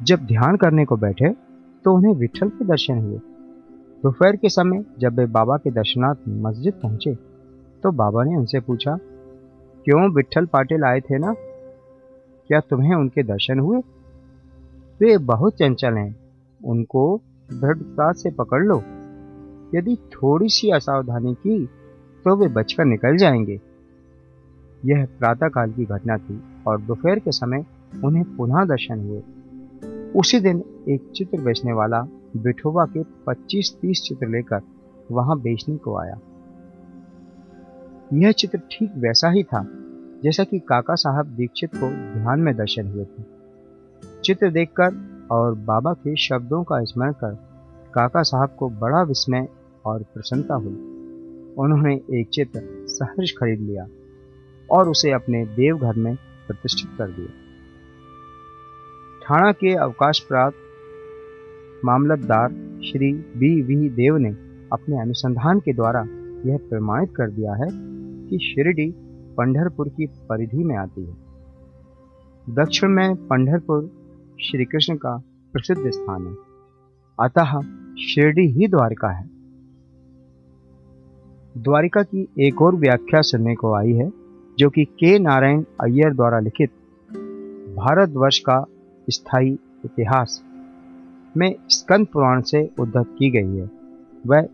जब 0.02 0.26
ध्यान 0.26 0.56
करने 0.56 0.84
को 0.84 0.96
बैठे 0.96 1.30
तो 1.84 1.94
उन्हें 1.94 2.14
विठल 2.14 2.48
के 2.48 2.64
दर्शन 2.64 2.98
हुए। 2.98 3.18
दोपहर 4.04 4.36
के 4.36 4.48
समय 4.48 4.84
जब 4.98 5.18
वे 5.18 5.24
बाबा 5.26 5.56
के 5.56 5.70
दर्शनार्थ 5.70 6.18
मस्जिद 6.28 6.72
पहुँचे 6.72 7.14
तो 7.82 7.90
बाबा 7.92 8.22
ने 8.24 8.36
उनसे 8.36 8.60
पूछा, 8.60 8.96
क्यों 9.84 10.10
विठल 10.14 10.46
पाटिल 10.46 10.84
आए 10.84 11.00
थे 11.00 11.18
ना? 11.18 11.32
क्या 12.50 12.60
तुम्हें 12.60 12.94
उनके 12.94 13.22
दर्शन 13.22 13.58
हुए? 13.58 13.78
वे 15.00 15.16
बहुत 15.18 15.54
चंचल 15.54 15.94
हैं, 15.94 16.16
उनको 16.60 17.20
दृढ़ता 17.48 18.10
से 18.12 18.30
पकड़ 18.30 18.62
लो। 18.62 18.76
यदि 19.74 19.96
थोड़ी 20.12 20.48
सी 20.48 20.70
असावधानी 20.70 21.34
की 21.34 21.64
तो 22.24 22.36
वे 22.36 22.48
बचकर 22.48 22.84
निकल 22.84 23.16
जाएँगे। 23.16 23.60
यह 24.84 25.06
प्रातःकाल 25.18 25.72
की 25.72 25.84
घटना 25.84 26.16
थी, 26.16 26.40
और 26.66 26.80
दोपहर 26.80 27.18
के 27.18 27.32
समय 27.32 27.64
उन्हें 28.04 28.24
पुनः 28.36 28.64
दर्शन 28.64 29.00
हुए। 29.00 29.22
उसी 30.12 30.40
दिन 30.40 30.62
एक 30.88 31.10
चित्र 31.16 31.40
बेचने 31.40 31.72
वाला 31.72 32.06
बिठोबा 32.36 32.84
के 32.84 33.02
25-30 33.02 34.02
चित्र 34.02 34.28
लेकर 34.28 34.60
वहाँ 35.10 35.40
बेचने 35.40 35.76
को 35.76 35.96
आया। 35.98 36.18
यह 38.12 38.32
चित्र 38.32 38.58
ठीक 38.58 38.92
वैसा 38.96 39.30
ही 39.30 39.42
था, 39.42 39.66
जैसा 40.22 40.44
कि 40.44 40.58
काका 40.58 40.94
साहब 40.94 41.26
दीक्षित 41.26 41.70
को 41.74 41.88
ध्यान 42.20 42.40
में 42.40 42.56
दर्शन 42.56 42.88
हुए 42.88 43.04
थे। 43.04 43.22
चित्र 44.24 44.50
देखकर 44.50 45.28
और 45.30 45.54
बाबा 45.54 45.92
के 45.92 46.16
शब्दों 46.16 46.62
का 46.64 46.84
स्मरण 46.84 47.12
कर 47.12 47.34
काका 47.94 48.22
साहब 48.22 48.56
को 48.58 48.68
बड़ा 48.70 49.02
विस्मय 49.02 49.48
और 49.84 50.02
प्रसन्नता 50.02 50.54
हुई। 50.54 50.74
उन्होंने 51.58 51.94
एक 51.94 52.28
चित्र 52.28 52.62
सहर्ष 52.88 53.30
खरीद 53.30 53.60
लिया 53.60 53.86
और 54.70 54.88
उसे 54.88 55.10
अपने 55.10 55.44
देवघर 55.46 55.94
में 55.94 56.14
प्रतिष्ठित 56.46 56.90
कर 56.98 57.10
दिया। 57.10 57.28
थाना 59.22 59.52
के 59.52 59.74
अवकाश 59.74 60.20
प्राप्त 60.20 60.56
मामलतदार 61.84 62.48
श्री 62.84 63.12
बी 63.12 63.62
वी 63.62 63.88
देव 63.88 64.16
ने 64.16 64.28
अपने 64.72 65.00
अनुसंधान 65.00 65.60
के 65.60 65.72
द्वारा 65.72 66.00
यह 66.46 66.56
प्रमाणित 66.70 67.14
कर 67.16 67.30
दिया 67.30 67.54
है 67.54 67.68
कि 68.28 68.38
शिरडी 68.38 68.94
पंढरपुर 69.36 69.88
की 69.88 70.06
परिधि 70.06 70.64
में 70.64 70.76
आती 70.76 71.04
है। 71.04 71.14
दक्षिण 72.54 72.88
में 72.88 73.16
पंढरपुर 73.16 73.90
श्री 74.40 74.64
कृष्ण 74.64 74.96
का 74.96 75.22
प्रसिद्ध 75.52 75.90
स्थान 75.90 76.26
है। 76.26 76.34
अतः 77.20 77.60
शिरडी 77.98 78.46
ही 78.46 78.68
द्वारिका 78.68 79.08
है। 79.08 79.30
द्वारिका 81.58 82.02
की 82.02 82.28
एक 82.38 82.62
और 82.62 82.76
व्याख्या 82.76 83.20
सुनने 83.20 83.54
को 83.54 83.74
आई 83.74 83.92
है, 83.92 84.12
जो 84.58 84.70
कि 84.70 84.84
के 84.84 85.18
नारायण 85.18 85.64
अय्यर 85.80 86.14
द्वारा 86.14 86.38
लिखित, 86.38 86.70
भारतवर्ष 87.76 88.38
का 88.38 88.64
स्थायी 89.10 89.58
इतिहास 89.84 90.44
में 91.36 91.54
स्कंद 91.68 92.06
पुराण 92.06 92.40
से 92.40 92.70
उद्धत 92.80 93.04
की 93.18 93.30
गई 93.30 93.56
है। 93.56 93.70
वह 94.26 94.48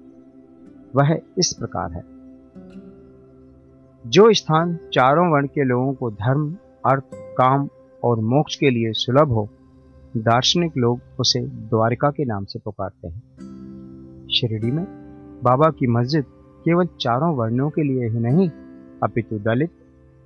वह 0.96 1.20
इस 1.38 1.52
प्रकार 1.52 1.92
है। 1.92 2.20
जो 4.06 4.32
स्थान 4.32 4.78
चारों 4.92 5.32
वर्ण 5.32 5.46
के 5.46 5.64
लोगों 5.64 5.94
को 5.94 6.10
धर्म, 6.10 6.56
अर्थ, 6.86 7.04
काम 7.14 7.68
और 8.04 8.20
मोक्ष 8.20 8.56
के 8.56 8.70
लिए 8.70 8.92
सुलभ 8.92 9.28
हो, 9.28 9.48
दार्शनिक 10.16 10.72
लोग 10.76 11.00
उसे 11.20 11.40
द्वारिका 11.40 12.10
के 12.10 12.24
नाम 12.24 12.44
से 12.44 12.58
पुकारते 12.58 13.08
हैं। 13.08 13.22
शिरडी 14.32 14.70
में 14.70 14.84
बाबा 15.44 15.70
की 15.70 15.86
मस्जिद 15.86 16.24
केवल 16.64 16.88
चारों 17.00 17.36
वर्णों 17.36 17.70
के 17.70 17.82
लिए 17.82 18.08
ही 18.08 18.18
नहीं, 18.18 18.50
अपितु 19.02 19.38
दलित 19.38 19.70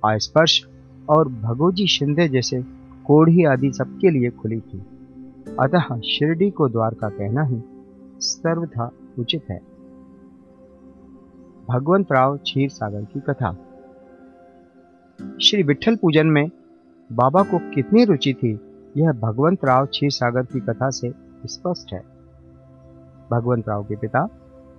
आस्पर्श 0.05 0.67
और 1.09 1.27
भगोजी 1.27 1.87
शिंदे 1.87 2.27
जैसे 2.27 2.63
कोढ़ी 3.05 3.43
आदि 3.43 3.71
सबके 3.71 4.09
लिए 4.09 4.29
खुली 4.29 4.59
थी। 4.59 4.83
अतः 5.59 5.99
शिरडी 5.99 6.49
को 6.49 6.69
द्वार 6.69 6.93
का 6.93 7.09
कहना 7.09 7.43
ही 7.43 7.61
सर्वथा 8.19 8.91
उचित 9.19 9.43
है। 9.49 9.61
भगवंत 11.69 12.11
राव 12.11 12.37
क्षीर 12.37 12.69
सागर 12.69 13.01
की 13.01 13.19
कथा। 13.19 13.57
श्री 15.41 15.63
विठल 15.63 15.95
पूजन 15.95 16.27
में 16.27 16.51
बाबा 17.11 17.43
को 17.43 17.59
कितनी 17.75 18.05
रुचि 18.05 18.33
थी, 18.33 18.59
यह 18.97 19.11
भगवंत 19.11 19.65
राव 19.65 19.85
क्षीर 19.85 20.11
सागर 20.11 20.43
की 20.43 20.59
कथा 20.59 20.89
से 20.89 21.13
स्पष्ट 21.45 21.93
है। 21.93 22.03
भगवंत 23.31 23.69
राव 23.69 23.83
के 23.83 23.95
पिता 23.95 24.29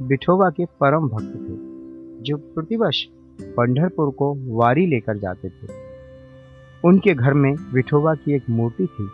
बिठोबा 0.03 0.51
के 0.51 0.65
परम 0.65 1.09
भक्त 1.09 1.35
थे, 1.35 1.77
जो 2.23 2.37
प्रतिवर्ष 2.37 3.05
पंढरपुर 3.43 4.11
को 4.11 4.57
वारी 4.57 4.87
लेकर 4.87 5.19
जाते 5.19 5.49
थे। 5.49 5.67
उनके 6.85 7.15
घर 7.15 7.35
में 7.35 7.55
विठोबा 7.73 8.15
की 8.15 8.33
एक 8.33 8.43
मूर्ति 8.51 8.87
थी। 8.87 9.09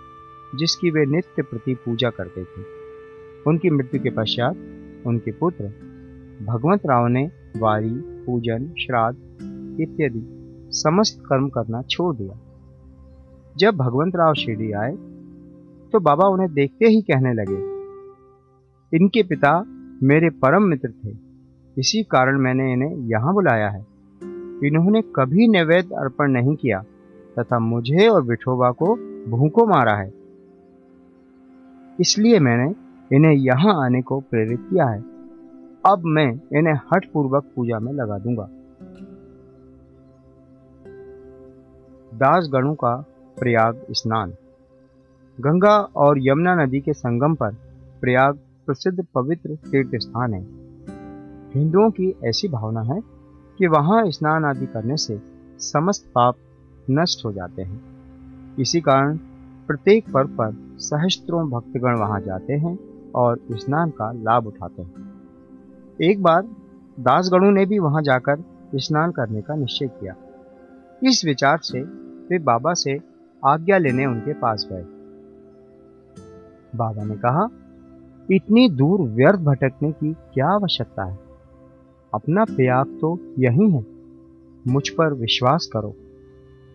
जिसकी 0.54 0.90
वे 0.90 1.04
नित्य 1.06 1.42
प्रति 1.42 1.74
पूजा 1.74 2.10
करते 2.10 2.44
थे। 2.44 2.62
उनकी 3.46 3.70
मृत्यु 3.70 4.00
के 4.02 4.10
पश्चात 4.10 4.56
उनके 5.06 5.32
पुत्र, 5.32 5.64
भगवंत 6.46 6.86
राव 6.86 7.06
ने 7.06 7.24
वारी, 7.56 7.90
पूजन, 8.26 8.68
श्राद्ध 8.78 9.80
इत्यादि 9.80 10.22
समस्त 10.74 11.22
कर्म 11.26 11.48
करना 11.48 11.82
छोड़ 11.82 12.14
दिया। 12.16 12.38
जब 13.56 13.76
भगवंत 13.76 14.16
राव 14.16 14.34
शिरडी 14.34 14.70
आए 14.74 14.92
तो 15.92 16.00
बाबा 16.00 16.28
उन्हें 16.28 16.52
देखते 16.54 16.86
ही 16.86 17.00
कहने 17.02 17.32
लगे, 17.34 17.60
इनके 18.92 19.22
पिता 19.22 19.52
मेरे 20.02 20.30
परम 20.42 20.62
मित्र 20.62 20.90
थे। 20.90 21.10
इसी 21.76 22.02
कारण 22.02 22.38
मैंने 22.40 22.72
इन्हें 22.72 22.96
यहाँ 23.10 23.34
बुलाया 23.34 23.68
है। 23.70 23.80
इन्होंने 24.64 25.02
कभी 25.16 25.48
नैवेद्य 25.48 25.94
अर्पण 25.94 26.30
नहीं 26.30 26.54
किया 26.56 26.82
तथा 27.36 27.58
मुझे 27.58 28.06
और 28.08 28.22
विठोबा 28.22 28.70
को 28.72 28.94
भूखों 29.28 29.66
मारा 29.66 29.94
है। 29.94 30.21
इसलिए 32.00 32.38
मैंने 32.38 32.74
इन्हें 33.16 33.32
यहाँ 33.32 33.84
आने 33.84 34.02
को 34.02 34.20
प्रेरित 34.20 34.60
किया 34.60 34.86
है। 34.86 35.00
अब 35.86 36.02
मैं 36.04 36.58
इन्हें 36.58 36.74
हठ 36.74 37.06
पूर्वक 37.12 37.44
पूजा 37.56 37.78
में 37.78 37.92
लगा 37.92 38.18
दूँगा। 38.18 38.48
दास 42.14 42.48
गणों 42.52 42.74
का 42.74 43.04
प्रयाग 43.38 43.86
स्नान। 43.90 44.34
गंगा 45.40 45.80
और 45.96 46.16
यमुना 46.18 46.54
नदी 46.54 46.80
के 46.80 46.92
संगम 46.92 47.34
पर 47.34 47.52
प्रयाग 48.00 48.38
प्रसिद्ध 48.66 49.06
पवित्र 49.14 49.54
तीर्थ 49.54 49.90
स्थान 49.96 50.34
है। 50.34 50.42
हिंदुओं 51.54 51.90
की 51.90 52.14
ऐसी 52.24 52.48
भावना 52.48 52.80
है 52.80 53.00
कि 53.58 53.66
वहाँ 53.66 54.10
स्नान 54.10 54.44
आदि 54.44 54.66
करने 54.66 54.96
से 54.96 55.22
समस्त 55.58 56.12
पाप 56.14 56.36
नष्ट 56.90 57.24
हो 57.24 57.32
जाते 57.32 57.62
हैं। 57.62 57.80
इसी 58.58 58.80
कारण 58.80 59.18
प्रत्येक 59.66 60.12
पर्व 60.12 60.28
पर 60.28 60.78
सहस्त्रों 60.78 61.50
भक्तगण 61.50 61.94
वहाँ 61.94 62.20
जाते 62.20 62.52
हैं 62.52 62.78
और 63.14 63.40
स्नान 63.52 63.90
का 63.90 64.12
लाभ 64.12 64.46
उठाते 64.46 64.82
हैं। 64.82 65.12
एक 66.02 66.22
बार 66.22 66.42
दासगणों 67.00 67.50
ने 67.50 67.66
भी 67.66 67.78
वहाँ 67.78 68.02
जाकर 68.02 68.44
स्नान 68.74 69.10
करने 69.10 69.42
का 69.42 69.54
निश्चय 69.54 69.86
किया। 69.86 70.14
इस 71.04 71.24
विचार 71.24 71.58
से 71.62 71.80
वे 72.28 72.38
बाबा 72.38 72.74
से 72.74 73.00
आज्ञा 73.46 73.78
लेने 73.78 74.06
उनके 74.06 74.32
पास 74.32 74.68
गए। 74.72 74.84
बाबा 76.78 77.04
ने 77.04 77.14
कहा, 77.14 77.48
इतनी 78.30 78.68
दूर 78.68 79.00
व्यर्थ 79.00 79.40
भटकने 79.40 79.92
की 79.92 80.12
क्या 80.12 80.48
आवश्यकता 80.48 81.04
है? 81.04 81.18
अपना 82.14 82.44
प्रयाग 82.44 82.98
तो 83.00 83.18
यही 83.38 83.70
है। 83.70 83.86
मुझ 84.68 84.88
पर 84.88 85.12
विश्वास 85.12 85.70
करो। 85.72 85.94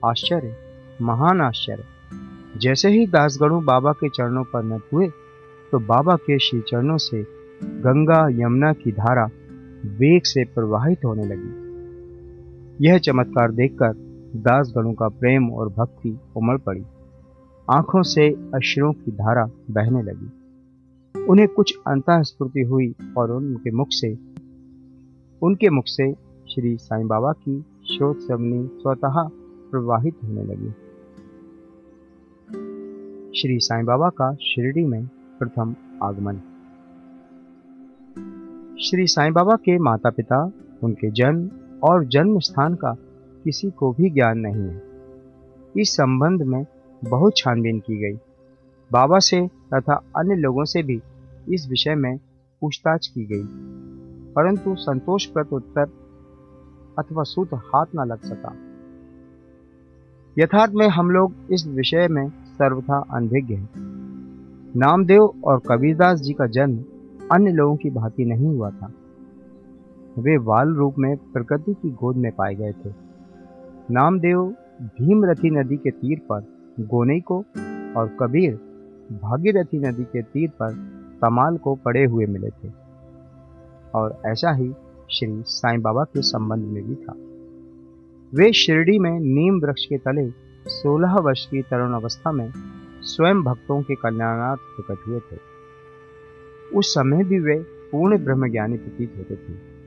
आश्चर्य, 0.05 0.55
महान 1.01 1.41
आश्चर्य। 1.41 1.83
जैसे 2.55 2.89
ही 2.89 3.05
दासगणु 3.07 3.59
बाबा 3.61 3.91
के 3.91 4.09
चरणों 4.09 4.43
पर 4.43 4.63
न 4.63 4.79
हुए 4.93 5.07
तो 5.71 5.79
बाबा 5.79 6.15
के 6.15 6.37
श्री 6.39 6.61
चरणों 6.61 6.97
से 6.97 7.21
गंगा, 7.63 8.27
यमुना 8.29 8.73
की 8.73 8.91
धारा 8.91 9.25
वेग 9.97 10.23
से 10.23 10.43
प्रवाहित 10.45 11.05
होने 11.05 11.25
लगी। 11.25 12.85
यह 12.85 12.97
चमत्कार 12.97 13.51
देखकर 13.51 13.93
दासगणों 14.35 14.93
का 14.93 15.07
प्रेम 15.09 15.49
और 15.51 15.69
भक्ति 15.69 16.17
उमड़ 16.37 16.57
पड़ी। 16.57 16.83
आँखों 17.67 18.01
से 18.03 18.29
अश्रुओं 18.55 18.93
की 18.93 19.11
धारा 19.11 19.49
बहने 19.71 20.01
लगी। 20.01 21.25
उन्हें 21.25 21.47
कुछ 21.47 21.73
अंतः 21.87 22.21
स्फूर्ति 22.21 22.61
हुई 22.61 22.93
और 23.17 23.31
उनके 23.31 23.71
मुख 23.71 23.87
से, 23.91 24.17
उनके 25.41 25.69
मुख 25.69 25.83
से 25.87 26.11
श्री 26.49 26.75
साईं 26.77 27.07
बाबा 27.07 27.31
की 27.31 27.61
श्रोत 27.87 28.19
सबनी 28.19 28.67
स्वतः 28.81 29.21
प्रवाहित 29.71 30.15
होने 30.23 30.43
लगी। 30.43 30.73
श्री 33.41 33.59
साईं 33.59 33.85
बाबा 33.85 34.09
का 34.09 34.33
शिरडी 34.33 34.85
में 34.85 35.05
प्रथम 35.39 35.75
आगमन। 36.03 36.35
श्री 38.81 39.07
साईं 39.07 39.33
बाबा 39.33 39.55
के 39.55 39.79
माता 39.79 40.09
पिता 40.09 40.51
उनके 40.83 41.11
जन्म 41.11 41.49
और 41.83 42.05
जन्म 42.05 42.39
स्थान 42.39 42.75
का 42.75 42.93
किसी 43.43 43.69
को 43.69 43.91
भी 43.91 44.09
ज्ञान 44.09 44.39
नहीं 44.39 44.61
है। 44.61 44.83
इस 45.81 45.95
संबंध 45.95 46.41
में 46.41 46.65
बहुत 47.03 47.33
छानबीन 47.37 47.79
की 47.79 47.97
गई। 47.97 48.19
बाबा 48.91 49.19
से 49.19 49.47
तथा 49.47 50.01
अन्य 50.17 50.35
लोगों 50.35 50.63
से 50.63 50.83
भी 50.83 51.01
इस 51.49 51.69
विषय 51.69 51.95
में 51.95 52.17
पूछताछ 52.61 53.07
की 53.07 53.25
गई। 53.25 53.43
परंतु 54.33 54.75
संतोषप्रद 54.75 55.47
उत्तर 55.53 55.85
अथवा 56.99 57.23
सूत 57.23 57.49
हाथ 57.53 57.85
न 57.95 57.99
लग 57.99 58.21
सका। 58.23 58.55
यथार्थ 60.39 60.71
में 60.73 60.87
हम 60.87 61.11
लोग 61.11 61.33
इस 61.51 61.67
विषय 61.67 62.07
में 62.07 62.46
सर्वथा 62.57 63.05
अनभिज्ञ 63.13 63.55
हैं। 63.55 63.69
नामदेव 64.75 65.33
और 65.43 65.61
कबीरदास 65.69 66.19
जी 66.19 66.33
का 66.33 66.47
जन्म 66.47 66.83
अन्य 67.31 67.51
लोगों 67.51 67.75
की 67.75 67.89
भांति 67.89 68.25
नहीं 68.25 68.47
हुआ 68.47 68.69
था। 68.69 68.91
वे 70.19 70.37
बाल 70.37 70.69
रूप 70.69 70.95
में 70.99 71.17
प्रकृति 71.17 71.73
की 71.73 71.89
गोद 71.89 72.15
में 72.15 72.31
पाए 72.31 72.55
गए 72.55 72.71
थे। 72.71 72.93
नामदेव 73.91 74.55
भीमरथी 74.81 75.49
नदी 75.49 75.77
के 75.77 75.91
तीर 75.91 76.19
पर 76.31 76.41
गोनई 76.79 77.19
को 77.19 77.45
और 77.97 78.17
कबीर 78.19 78.55
भागीरथी 79.23 79.79
नदी 79.79 80.03
के 80.03 80.21
तीर 80.21 80.49
पर 80.49 80.73
तमाल 81.21 81.57
को 81.57 81.75
पड़े 81.75 82.05
हुए 82.05 82.25
मिले 82.25 82.49
थे। 82.49 82.71
और 83.95 84.21
ऐसा 84.25 84.51
ही 84.51 84.73
श्री 85.11 85.43
साईं 85.45 85.81
बाबा 85.81 86.03
के 86.03 86.21
संबंध 86.21 86.63
में 86.63 86.83
भी 86.83 86.95
था। 86.95 87.13
वे 88.35 88.51
शिरडी 88.53 88.99
में 88.99 89.19
नीम 89.19 89.59
वृक्ष 89.59 89.85
के 89.85 89.97
तले 89.97 90.46
16 90.67 91.15
वर्ष 91.15 91.45
की 91.45 91.61
तरुण 91.61 91.93
अवस्था 91.93 92.31
में 92.31 92.51
स्वयं 93.01 93.43
भक्तों 93.43 93.81
के 93.81 93.95
कल्याणार्थ 93.95 94.59
प्रकट 94.59 95.07
हुए 95.07 95.19
थे। 95.19 95.37
उस 96.75 96.93
समय 96.93 97.23
भी 97.23 97.39
वे 97.39 97.59
पूर्ण 97.91 98.23
ब्रह्मज्ञानी 98.23 98.77
प्रतीत 98.77 99.13
होते 99.17 99.35
थे। 99.35 99.77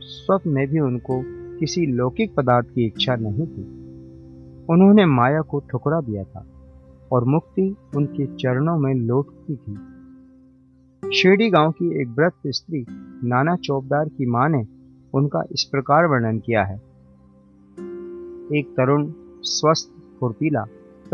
स्वप्न 0.00 0.50
में 0.50 0.68
भी 0.68 0.80
उनको 0.80 1.22
किसी 1.58 1.86
लौकिक 1.86 2.34
पदार्थ 2.34 2.66
की 2.66 2.86
इच्छा 2.86 3.16
नहीं 3.16 3.46
थी। 3.46 3.82
उन्होंने 4.66 5.06
माया 5.06 5.40
को 5.40 5.60
ठुकरा 5.70 6.00
दिया 6.00 6.24
था 6.24 6.46
और 7.12 7.24
मुक्ति 7.24 7.76
उनके 7.96 8.26
चरणों 8.26 8.78
में 8.78 8.94
लौटती 8.94 9.56
थी। 9.56 9.74
शेडी 11.10 11.50
गाँव 11.50 11.70
की 11.70 12.02
एक 12.02 12.08
व्रत 12.08 12.32
स्त्री 12.46 12.86
नाना 13.24 13.56
चौबदार 13.56 14.08
की 14.08 14.26
माँ 14.26 14.48
ने 14.48 14.66
उनका 15.14 15.42
इस 15.52 15.64
प्रकार 15.64 16.06
वर्णन 16.06 16.38
किया 16.38 16.64
है। 16.64 16.76
एक 18.58 18.74
तरुण 18.76 19.12
स्वस्थ 19.42 20.01
फुर्तीला 20.22 20.64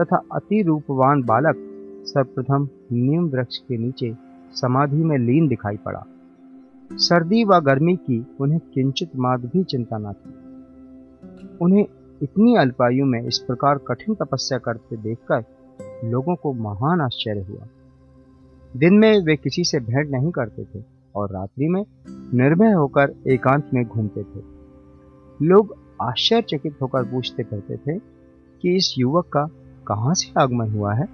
तथा 0.01 0.17
अति 0.33 0.63
रूपवान 0.63 1.23
बालक 1.23 1.65
सर्वप्रथम 2.07 2.69
नीम 2.93 3.29
वृक्ष 3.29 3.59
के 3.59 3.77
नीचे 3.79 4.13
समाधि 4.55 5.05
में 5.05 5.17
लीन 5.19 5.47
दिखाई 5.49 5.77
पड़ा। 5.77 6.05
सर्दी 6.91 7.45
व 7.45 7.59
गर्मी 7.61 7.95
की 7.97 8.19
उन्हें 8.41 8.61
किंचित 8.75 9.17
माद 9.17 9.45
भी 9.45 9.63
चिंता 9.65 9.99
न 9.99 10.13
थी। 10.13 10.35
उन्हें 11.61 11.85
इतनी 12.23 12.57
अल्पायु 12.57 13.07
में 13.07 13.21
इस 13.23 13.39
प्रकार 13.39 13.79
कठिन 13.79 14.15
तपस्या 14.15 14.59
करते 14.59 14.97
देखकर 14.97 15.45
लोगों 16.05 16.37
को 16.37 16.53
महान 16.53 17.01
आश्चर्य 17.01 17.41
हुआ। 17.41 17.67
दिन 18.77 18.95
में 18.95 19.25
वे 19.25 19.37
किसी 19.37 19.65
से 19.65 19.81
भेंट 19.81 20.11
नहीं 20.11 20.31
करते 20.31 20.65
थे 20.65 20.85
और 21.15 21.31
रात्रि 21.31 21.69
में 21.69 21.83
निर्भय 22.35 22.73
होकर 22.73 23.15
एकांत 23.27 23.71
में 23.75 23.85
घूमते 23.85 24.23
थे। 24.23 24.43
लोग 25.41 25.75
आश्चर्यचकित 26.03 26.83
होकर 26.83 27.05
पूछते 27.05 27.43
करते 27.43 27.77
थे 27.77 28.18
कि 28.63 28.77
इस 28.77 28.95
युवक 28.99 29.27
का 29.27 29.45
कहाँ 29.89 30.15
से 30.15 30.41
आगमन 30.41 30.71
हुआ 30.71 30.95
है? 30.95 31.09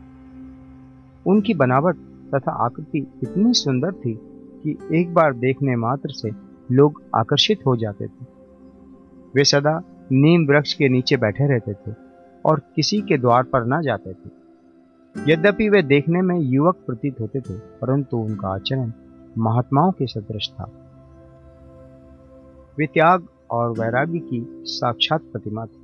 उनकी 1.26 1.54
बनावट 1.54 1.96
तथा 2.34 2.52
आकृति 2.52 2.98
इतनी 3.22 3.52
सुंदर 3.52 3.92
थी 3.92 4.20
कि 4.64 4.78
एक 4.92 5.14
बार 5.14 5.34
देखने 5.34 5.76
मात्र 5.76 6.10
से 6.10 6.30
लोग 6.72 7.02
आकर्षित 7.14 7.66
हो 7.66 7.76
जाते 7.76 8.06
थे। 8.06 8.26
वे 9.34 9.44
सदा 9.44 9.82
नीम 10.12 10.46
वृक्ष 10.46 10.74
के 10.74 10.88
नीचे 10.88 11.16
बैठे 11.16 11.46
रहते 11.46 11.72
थे 11.72 11.94
और 12.44 12.60
किसी 12.76 13.00
के 13.00 13.18
द्वार 13.18 13.42
पर 13.42 13.64
ना 13.64 13.80
जाते 13.80 14.12
थे। 14.12 14.44
यद्यपि 15.32 15.68
वे 15.68 15.82
देखने 15.82 16.22
में 16.22 16.38
युवक 16.40 16.76
प्रतीत 16.86 17.20
होते 17.20 17.40
थे, 17.40 17.54
परंतु 17.54 18.16
उनका 18.16 18.48
आचरण 18.48 18.92
महात्माओं 19.38 19.92
के 19.92 20.06
सदृश 20.06 20.50
था। 20.50 20.70
वे 22.78 22.86
त्याग 22.86 23.26
और 23.50 23.70
वैराग्य 23.70 24.18
की 24.18 24.46
साक्षात 24.50 25.20
प्रतिमा 25.20 25.66
थे। 25.66 25.83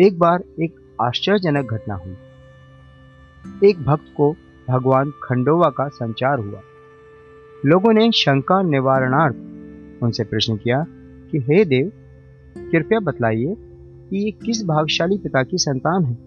एक 0.00 0.18
बार 0.18 0.44
एक 0.62 0.74
आश्चर्यजनक 1.02 1.70
घटना 1.70 1.94
हुई। 1.94 2.16
एक 3.68 3.82
भक्त 3.82 4.04
को 4.16 4.36
भगवान 4.68 5.10
खंडोवा 5.10 5.70
का 5.70 5.88
संचार 5.88 6.38
हुआ। 6.38 6.60
लोगों 7.66 7.92
ने 7.92 8.12
शंका 8.12 8.62
निवारणार्थ 8.62 9.36
उनसे 10.02 10.24
प्रश्न 10.24 10.56
किया 10.56 10.86
कि, 11.30 11.38
हे 11.38 11.64
देव, 11.64 11.92
कृपया 12.72 13.00
बतलाइए 13.00 13.56
कि 14.10 14.24
ये 14.24 14.30
किस 14.30 14.64
भागशाली 14.64 15.18
पिता 15.18 15.42
की 15.42 15.58
संतान 15.58 16.04
है 16.04 16.18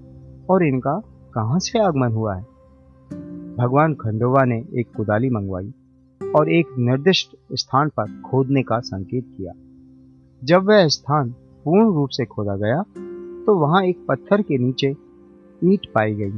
और 0.49 0.65
इनका 0.65 1.01
कहाँ 1.34 1.60
से 1.60 1.80
आगमन 1.80 2.08
हुआ 2.08 2.36
है? 2.36 2.43
भगवान 3.56 3.93
खंडोवा 3.93 4.43
ने 4.43 4.65
एक 4.75 4.88
कुदाली 4.97 5.30
मंगवाई 5.30 5.73
और 6.36 6.49
एक 6.49 6.65
निर्दिष्ट 6.80 7.36
स्थान 7.53 7.89
पर 7.89 8.21
खोदने 8.21 8.63
का 8.63 8.80
संकेत 8.80 9.36
किया। 9.38 9.51
जब 10.43 10.63
वह 10.63 10.88
स्थान 10.88 11.30
पूर्ण 11.63 11.95
रूप 11.95 12.10
से 12.10 12.25
खोदा 12.25 12.56
गया 12.56 12.84
तो 13.47 13.55
वहाँ 13.55 13.83
एक 13.83 14.05
पत्थर 14.07 14.41
के 14.41 14.57
नीचे 14.57 14.88
ईंट 15.63 15.86
पाई 15.95 16.13
गई। 16.13 16.31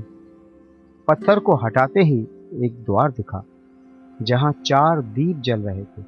पत्थर 1.07 1.39
को 1.39 1.55
हटाते 1.55 1.99
ही 1.99 2.19
एक 2.65 2.73
द्वार 2.85 3.11
दिखा, 3.11 3.43
जहाँ 4.21 4.51
चार 4.65 5.01
दीप 5.01 5.37
जल 5.37 5.59
रहे 5.59 5.83
थे। 5.83 6.01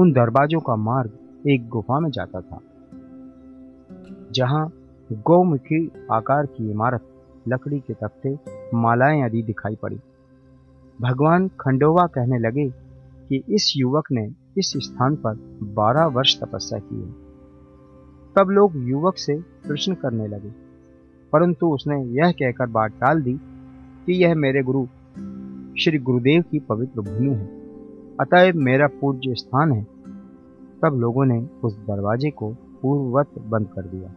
उन 0.00 0.12
दरवाजों 0.12 0.60
का 0.60 0.76
मार्ग 0.76 1.48
एक 1.48 1.68
गुफा 1.68 1.98
में 2.00 2.10
जाता 2.10 2.40
था, 2.40 2.60
जहाँ 4.32 4.72
गौमुखी 5.12 5.90
आकार 6.12 6.46
की 6.46 6.70
इमारत, 6.70 7.08
लकड़ी 7.48 7.80
के 7.80 7.94
तख्ते, 7.94 8.38
मालाएँ 8.74 9.22
आदि 9.22 9.42
दिखाई 9.42 9.76
पड़ी। 9.82 10.00
भगवान 11.00 11.48
खंडोवा 11.60 12.06
कहने 12.06 12.38
लगे 12.38 12.68
कि 13.28 13.42
इस 13.48 13.72
युवक 13.76 14.12
ने 14.12 14.28
इस 14.58 14.72
स्थान 14.76 15.16
पर 15.16 15.58
12 15.74 16.06
वर्ष 16.06 16.40
तपस्या 16.40 16.78
की 16.78 16.96
है। 16.96 17.31
तब 18.36 18.50
लोग 18.50 18.72
युवक 18.76 19.16
से 19.16 19.40
प्रश्न 19.40 19.94
करने 19.94 20.26
लगे। 20.26 20.48
परंतु 21.32 21.66
उसने 21.66 22.04
यह 22.04 22.32
कहकर 22.32 22.66
बात 22.66 22.90
टाल 22.90 23.22
दी 23.22 23.34
कि 24.06 24.24
यह 24.24 24.34
मेरे 24.34 24.62
गुरु, 24.62 24.86
श्री 25.78 25.98
गुरुदेव 25.98 26.44
की 26.50 26.58
पवित्र 26.58 27.00
भूमि 27.00 27.30
है। 27.30 27.46
अतएव 28.20 28.56
मेरा 28.56 28.86
पूज्य 28.86 29.34
स्थान 29.34 29.72
है। 29.72 29.86
तब 30.82 30.94
लोगों 30.94 31.24
ने 31.24 31.48
उस 31.64 31.78
दरवाजे 31.78 32.30
को 32.30 32.52
पूर्ववत 32.82 33.26
बंद 33.48 33.66
कर 33.66 33.82
दिया। 33.82 34.10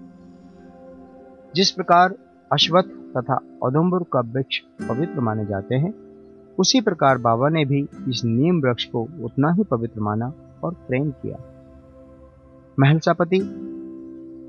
जिस 1.55 1.71
प्रकार 1.71 2.15
अश्वत्थ 2.53 2.89
तथा 2.89 3.39
औदुम्बर 3.63 3.97
का 3.97 4.19
वृक्ष 4.19 4.59
पवित्र 4.89 5.19
माने 5.19 5.45
जाते 5.45 5.75
हैं, 5.75 5.93
उसी 6.59 6.81
प्रकार 6.81 7.17
बाबा 7.17 7.49
ने 7.49 7.65
भी 7.65 7.81
इस 7.81 8.21
नीम 8.25 8.61
वृक्ष 8.61 8.85
को 8.85 9.07
उतना 9.23 9.51
ही 9.51 9.63
पवित्र 9.63 10.01
माना 10.01 10.33
और 10.63 10.73
प्रेम 10.73 11.11
किया। 11.11 11.37
महलसापति 12.79 13.71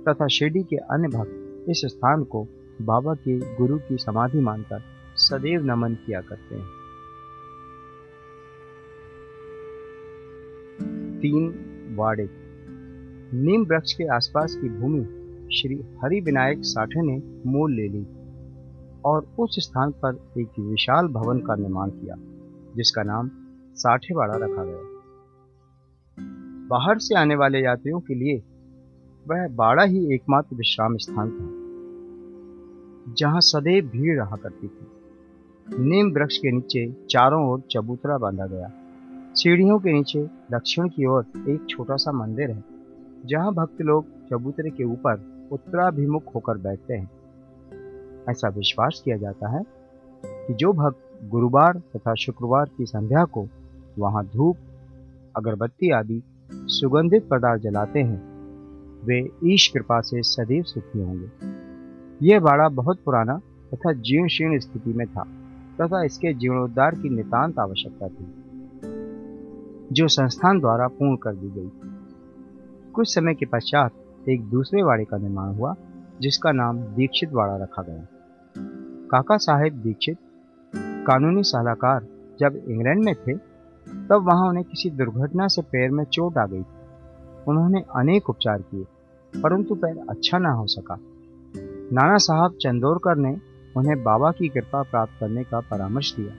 तथा 0.08 0.26
शिरडी 0.26 0.62
के 0.62 0.76
अन्य 0.76 1.08
भक्त 1.08 1.64
इस 1.68 1.82
स्थान 1.84 2.24
को 2.24 2.46
बाबा 2.82 3.14
के 3.14 3.56
गुरु 3.56 3.78
की 3.78 3.96
समाधि 3.96 4.40
मानकर 4.40 4.82
सदैव 5.16 5.64
नमन 5.64 5.94
किया 5.94 6.20
करते 6.20 6.54
हैं। 6.54 6.66
तीन 11.20 11.48
वाड़े। 11.96 12.28
नीम 13.32 13.62
वृक्ष 13.62 13.92
के 13.92 14.04
आसपास 14.04 14.54
की 14.54 14.68
भूमि 14.68 15.04
श्री 15.52 15.74
हरि 16.02 16.20
विनायक 16.20 16.58
साठे 16.60 17.02
ने 17.02 17.16
मोल 17.50 17.72
ले 17.72 17.88
ली 17.88 18.06
और 19.04 19.34
उस 19.38 19.56
स्थान 19.60 19.90
पर 19.90 20.40
एक 20.40 20.48
विशाल 20.58 21.06
भवन 21.06 21.38
का 21.38 21.54
निर्माण 21.54 21.90
किया, 21.90 22.14
जिसका 22.76 23.02
नाम 23.02 23.30
साठेवाड़ा 23.74 24.34
रखा 24.34 24.64
गया। 24.64 24.82
बाहर 26.68 26.98
से 26.98 27.14
आने 27.14 27.36
वाले 27.36 27.58
यात्रियों 27.58 28.00
के 28.00 28.14
लिए 28.14 28.42
वह 29.26 29.46
बाड़ा 29.48 29.82
ही 29.82 30.14
एकमात्र 30.14 30.56
विश्राम 30.56 30.96
स्थान 30.96 31.30
था, 31.30 31.46
जहाँ 33.14 33.40
सदैव 33.40 33.86
भीड़ 33.86 34.18
रहा 34.18 34.36
करती 34.36 34.68
थी। 34.68 34.86
नीम 35.84 36.10
वृक्ष 36.10 36.36
के 36.38 36.50
नीचे 36.52 36.86
चारों 37.10 37.42
ओर 37.48 37.62
चबूतरा 37.70 38.18
बांधा 38.18 38.46
गया। 38.46 38.70
सीढ़ियों 39.34 39.78
के 39.78 39.92
नीचे 39.92 40.22
दक्षिण 40.52 40.88
की 40.88 41.06
ओर 41.06 41.24
एक 41.48 41.66
छोटा 41.70 41.96
सा 41.96 42.12
मंदिर 42.12 42.50
है, 42.50 42.62
जहाँ 43.26 43.52
भक्त 43.54 43.80
लोग 43.82 44.06
चबूतरे 44.30 44.70
के 44.70 44.84
ऊपर 44.84 45.48
उत्तराभिमुख 45.52 46.34
होकर 46.34 46.58
बैठते 46.58 46.94
हैं। 46.94 47.10
ऐसा 48.30 48.48
विश्वास 48.48 49.02
किया 49.04 49.16
जाता 49.16 49.48
है 49.48 49.64
कि 50.24 50.54
जो 50.54 50.72
भक्त 50.72 51.28
गुरुवार 51.30 51.78
तथा 51.96 52.14
शुक्रवार 52.14 52.70
की 52.78 52.86
संध्या 52.86 53.24
को 53.24 53.46
वहाँ 53.98 54.24
धूप, 54.26 54.56
अगरबत्ती 55.36 55.90
आदि 55.90 56.22
सुगंधित 56.70 57.28
पदार्थ 57.30 57.62
जलाते 57.62 58.00
हैं 58.00 58.35
वे 59.06 59.30
ईश 59.44 59.68
कृपा 59.68 60.00
से 60.00 60.22
सदैव 60.22 60.62
सुखी 60.62 61.00
होंगे। 61.00 61.28
यह 62.26 62.40
बाड़ा 62.40 62.68
बहुत 62.68 63.00
पुराना 63.04 63.38
तथा 63.74 63.92
जीर्ण 63.92 64.28
शीर्ण 64.28 64.58
स्थिति 64.58 64.92
में 64.92 65.06
था, 65.06 65.22
तथा 65.80 66.02
इसके 66.04 66.32
जीर्णोद्धार 66.34 66.94
की 66.94 67.08
नितांत 67.08 67.58
आवश्यकता 67.58 68.08
थी, 68.08 68.26
जो 69.92 70.08
संस्थान 70.08 70.60
द्वारा 70.60 70.88
पूर्ण 70.88 71.16
कर 71.16 71.34
दी 71.34 71.50
गई। 71.50 71.70
कुछ 72.92 73.14
समय 73.14 73.34
के 73.34 73.46
पश्चात 73.46 74.28
एक 74.28 74.42
दूसरे 74.42 74.82
वाड़े 74.82 75.04
का 75.04 75.18
निर्माण 75.18 75.54
हुआ, 75.54 75.74
जिसका 76.20 76.52
नाम 76.52 76.78
दीक्षित 76.78 77.32
वाड़ा 77.32 77.56
रखा 77.56 77.82
गया। 77.82 78.06
काका 79.10 79.36
साहेब 79.36 79.72
दीक्षित, 79.72 80.18
कानूनी 81.06 81.42
सलाहकार, 81.42 82.06
जब 82.40 82.56
इंग्लैंड 82.68 83.04
में 83.04 83.14
थे, 83.14 83.34
तब 84.06 84.24
वहाँ 84.26 84.48
उन्हें 84.48 84.64
किसी 84.64 84.90
दुर्घटना 84.90 85.48
से 85.48 85.62
पैर 85.62 85.90
में 85.90 86.04
चोट 86.04 86.38
आ 86.38 86.46
गई 86.46 86.62
थी। 86.62 87.44
उन्होंने 87.48 87.84
अनेक 87.96 88.30
उपचार 88.30 88.62
किए 88.62 88.84
परंतु 89.42 89.74
पैर 89.74 90.06
अच्छा 90.10 90.38
ना 90.38 90.50
हो 90.50 90.66
सका। 90.66 90.98
नाना 91.92 92.16
साहब 92.16 92.52
चंदोरकर 92.52 93.16
ने 93.16 93.36
उन्हें 93.76 94.02
बाबा 94.02 94.30
की 94.30 94.48
कृपा 94.48 94.82
प्राप्त 94.82 95.12
करने 95.20 95.44
का 95.44 95.60
परामर्श 95.60 96.16
दिया। 96.16 96.32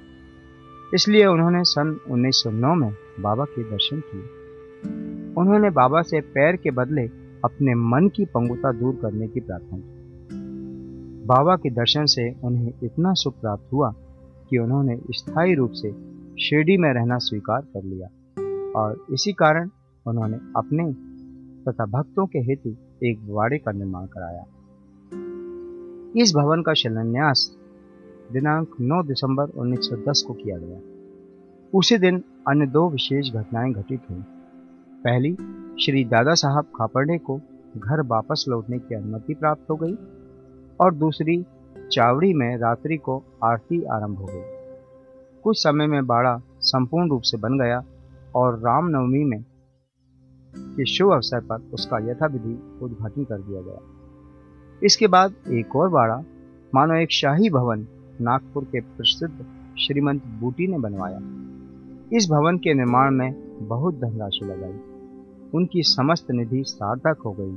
इसलिए 0.93 1.25
उन्होंने 1.25 1.63
सन 1.63 1.99
1909 2.09 2.75
में 2.75 2.93
बाबा 3.19 3.45
के 3.45 3.63
दर्शन 3.63 3.99
किए। 3.99 4.23
उन्होंने 5.33 5.69
बाबा 5.69 6.01
से 6.01 6.21
पैर 6.21 6.55
के 6.55 6.71
बदले 6.71 7.07
अपने 7.45 7.75
मन 7.75 8.09
की 8.09 8.25
पंगुता 8.25 8.71
दूर 8.71 8.95
करने 8.95 9.27
की 9.27 9.39
प्रार्थना 9.39 9.77
की। 9.77 9.97
बाबा 11.25 11.55
के 11.55 11.69
दर्शन 11.69 12.05
से 12.05 12.35
उन्हें 12.43 12.73
इतना 12.83 13.13
सुख 13.13 13.41
प्राप्त 13.41 13.73
हुआ 13.73 13.93
कि 14.49 14.57
उन्होंने 14.57 14.99
स्थायी 15.11 15.55
रूप 15.55 15.71
से 15.71 15.91
शिरडी 16.41 16.77
में 16.77 16.93
रहना 16.93 17.17
स्वीकार 17.17 17.61
कर 17.61 17.83
लिया 17.83 18.07
और 18.79 19.05
इसी 19.13 19.33
कारण 19.33 19.69
उन्होंने 20.07 20.37
अपने 20.37 21.07
तथा 21.63 21.85
भक्तों 21.85 22.25
के 22.25 22.39
हेतु 22.39 22.75
एक 23.03 23.19
वाड़े 23.25 23.57
का 23.57 23.71
निर्माण 23.71 24.05
कराया। 24.05 24.45
इस 26.21 26.33
भवन 26.35 26.61
का 26.61 26.73
शिलान्यास 26.73 27.57
दिनांक 28.31 28.67
9 28.81 29.03
दिसंबर 29.03 29.49
1910 29.49 30.23
को 30.27 30.33
किया 30.33 30.57
गया। 30.57 30.79
उसी 31.73 31.97
दिन 31.97 32.23
अन्य 32.47 32.65
दो 32.65 32.89
विशेष 32.89 33.31
घटनाएँ 33.31 33.73
घटित 33.73 34.01
हुई। 34.09 34.23
पहली, 35.03 35.33
श्री 35.85 36.05
दादा 36.05 36.33
साहब 36.33 36.63
खापड़े 36.63 37.17
को 37.17 37.41
घर 37.77 38.01
वापस 38.01 38.45
लौटने 38.49 38.79
की 38.79 38.95
अनुमति 38.95 39.33
प्राप्त 39.33 39.69
हो 39.69 39.75
गई 39.75 39.97
और 40.79 40.93
दूसरी, 40.93 41.45
चावड़ी 41.91 42.33
में 42.33 42.57
रात्रि 42.57 42.97
को 42.97 43.23
आरती 43.43 43.83
आरंभ 43.83 44.17
हो 44.17 44.25
गई। 44.25 44.41
कुछ 45.43 45.63
समय 45.63 45.87
में 45.87 46.07
बाड़ा 46.07 46.41
संपूर्ण 46.59 47.09
रूप 47.09 47.21
से 47.21 47.37
बन 47.37 47.59
गया 47.59 47.83
और 48.35 48.59
रामनवमी 48.59 49.23
में 49.23 49.45
के 50.57 50.85
शुभ 50.85 51.11
अवसर 51.11 51.39
पर 51.39 51.69
उसका 51.73 52.11
यथाविधि 52.11 52.79
उद्घाटन 52.81 53.23
कर 53.23 53.37
दिया 53.37 53.61
गया। 53.61 53.79
इसके 54.83 55.07
बाद 55.07 55.33
एक 55.47 55.75
और 55.75 55.89
बाड़ा 55.89 56.23
मानो 56.75 56.93
एक 56.93 57.11
शाही 57.11 57.49
भवन 57.49 57.87
नागपुर 58.21 58.63
के 58.63 58.79
प्रसिद्ध 58.79 59.45
श्रीमंत 59.79 60.25
बूटी 60.25 60.67
ने 60.67 60.79
बनवाया। 60.79 61.19
इस 62.17 62.27
भवन 62.31 62.57
के 62.57 62.73
निर्माण 62.73 63.11
में 63.11 63.57
बहुत 63.67 63.95
धनराशि 63.95 64.45
लगाई। 64.45 64.79
उनकी 65.53 65.83
समस्त 65.83 66.31
निधि 66.31 66.63
सार्थक 66.63 67.21
हो 67.25 67.31
गई, 67.31 67.55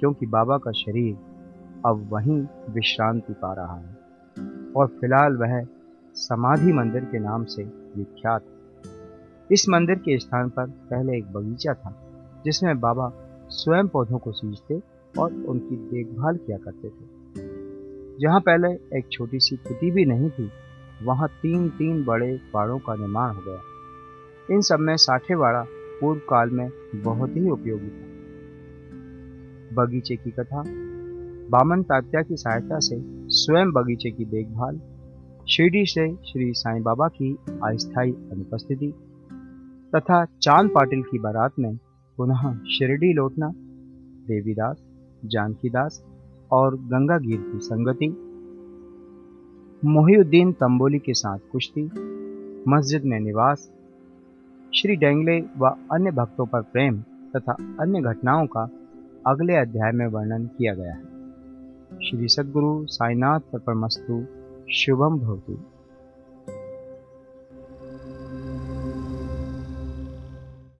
क्योंकि 0.00 0.26
बाबा 0.26 0.58
का 0.58 0.72
शरीर 0.72 1.16
अब 1.86 2.08
वहीं 2.12 2.46
विश्रांति 2.70 3.32
पा 3.32 3.52
रहा 3.52 3.76
है। 3.76 3.96
और 4.76 4.86
फ़िलहाल 4.86 5.36
वह 5.36 5.66
समाधि 6.14 6.72
मंदिर 6.72 7.04
के 7.04 7.18
नाम 7.18 7.44
से 7.44 7.62
विख्यात 7.96 8.44
इस 9.52 9.68
मंदिर 9.68 9.96
के 9.96 10.18
स्थान 10.18 10.48
पर 10.48 10.66
पहले 10.66 11.18
एक 11.18 11.32
बगीचा 11.32 11.74
था। 11.74 12.03
जिसमें 12.44 12.80
बाबा 12.80 13.12
स्वयं 13.48 13.88
पौधों 13.88 14.18
को 14.18 14.32
सींचते 14.32 14.82
और 15.18 15.32
उनकी 15.32 15.76
देखभाल 15.76 16.36
किया 16.36 16.58
करते 16.58 16.88
थे। 16.88 17.04
जहाँ 18.20 18.40
पहले 18.40 18.98
एक 18.98 19.04
छोटी 19.12 19.40
सी 19.40 19.56
कुटी 19.56 19.90
भी 19.90 20.04
नहीं 20.04 20.30
थी, 20.30 20.50
वहाँ 21.02 21.28
तीन 21.28 21.68
तीन 21.68 22.04
बड़े 22.04 22.40
बाड़ों 22.54 22.78
का 22.78 22.94
निर्माण 22.94 23.34
हो 23.34 23.42
गया। 23.48 23.60
इन 24.54 24.60
सब 24.60 24.78
में 24.78 24.96
साठेवाड़ा 24.96 25.64
पूर्व 26.00 26.20
काल 26.20 26.50
में 26.50 26.70
बहुत 26.94 27.36
ही 27.36 27.50
उपयोगी 27.50 27.88
था। 27.88 28.14
बगीचे 29.74 30.16
की 30.16 30.30
कथा, 30.30 30.62
बामन 31.50 31.82
तात्या 31.82 32.22
की 32.22 32.36
सहायता 32.36 32.78
से 32.78 32.96
स्वयं 33.28 33.72
बगीचे 33.72 34.10
की 34.10 34.24
देखभाल, 34.24 34.80
शिरडी 35.48 35.86
से 35.86 36.14
श्री 36.16 36.52
साईं 36.52 36.82
बाबा 36.82 37.08
की 37.08 37.36
अस्थायी 37.64 38.12
अनुपस्थिति, 38.12 38.94
तथा 39.94 40.24
चाँद 40.42 40.70
पाटिल 40.70 41.02
की 41.02 41.18
बारात 41.18 41.52
में 41.58 41.78
पुनः 42.16 42.58
शिरडी 42.58 43.12
लौटना, 43.12 43.52
देवीदास, 44.28 44.84
जानकीदास 45.24 46.04
और 46.50 46.76
गंगागीर 46.76 47.40
की 47.40 47.58
संगति। 47.58 48.08
मोहिउद्दीन 49.84 50.52
तंबोली 50.52 50.98
के 50.98 51.14
साथ 51.14 51.38
कुश्ती, 51.52 51.90
मस्जिद 52.68 53.04
में 53.04 53.20
निवास, 53.20 53.70
श्री 54.74 54.96
डेंगले 54.96 55.40
व 55.58 55.76
अन्य 55.92 56.10
भक्तों 56.10 56.46
पर 56.46 56.60
प्रेम 56.60 57.00
तथा 57.36 57.52
अन्य 57.80 58.00
घटनाओं 58.00 58.46
का 58.46 58.70
अगले 59.26 59.56
अध्याय 59.56 59.92
में 59.92 60.06
वर्णन 60.06 60.46
किया 60.46 60.74
गया 60.74 60.92
है। 60.92 61.02
श्री 62.04 62.28
सद्गुरु 62.28 62.86
साईनाथ 62.86 63.40
परमस्तु 63.54 64.24
शुभम 64.72 65.18
भवतु। 65.18 65.73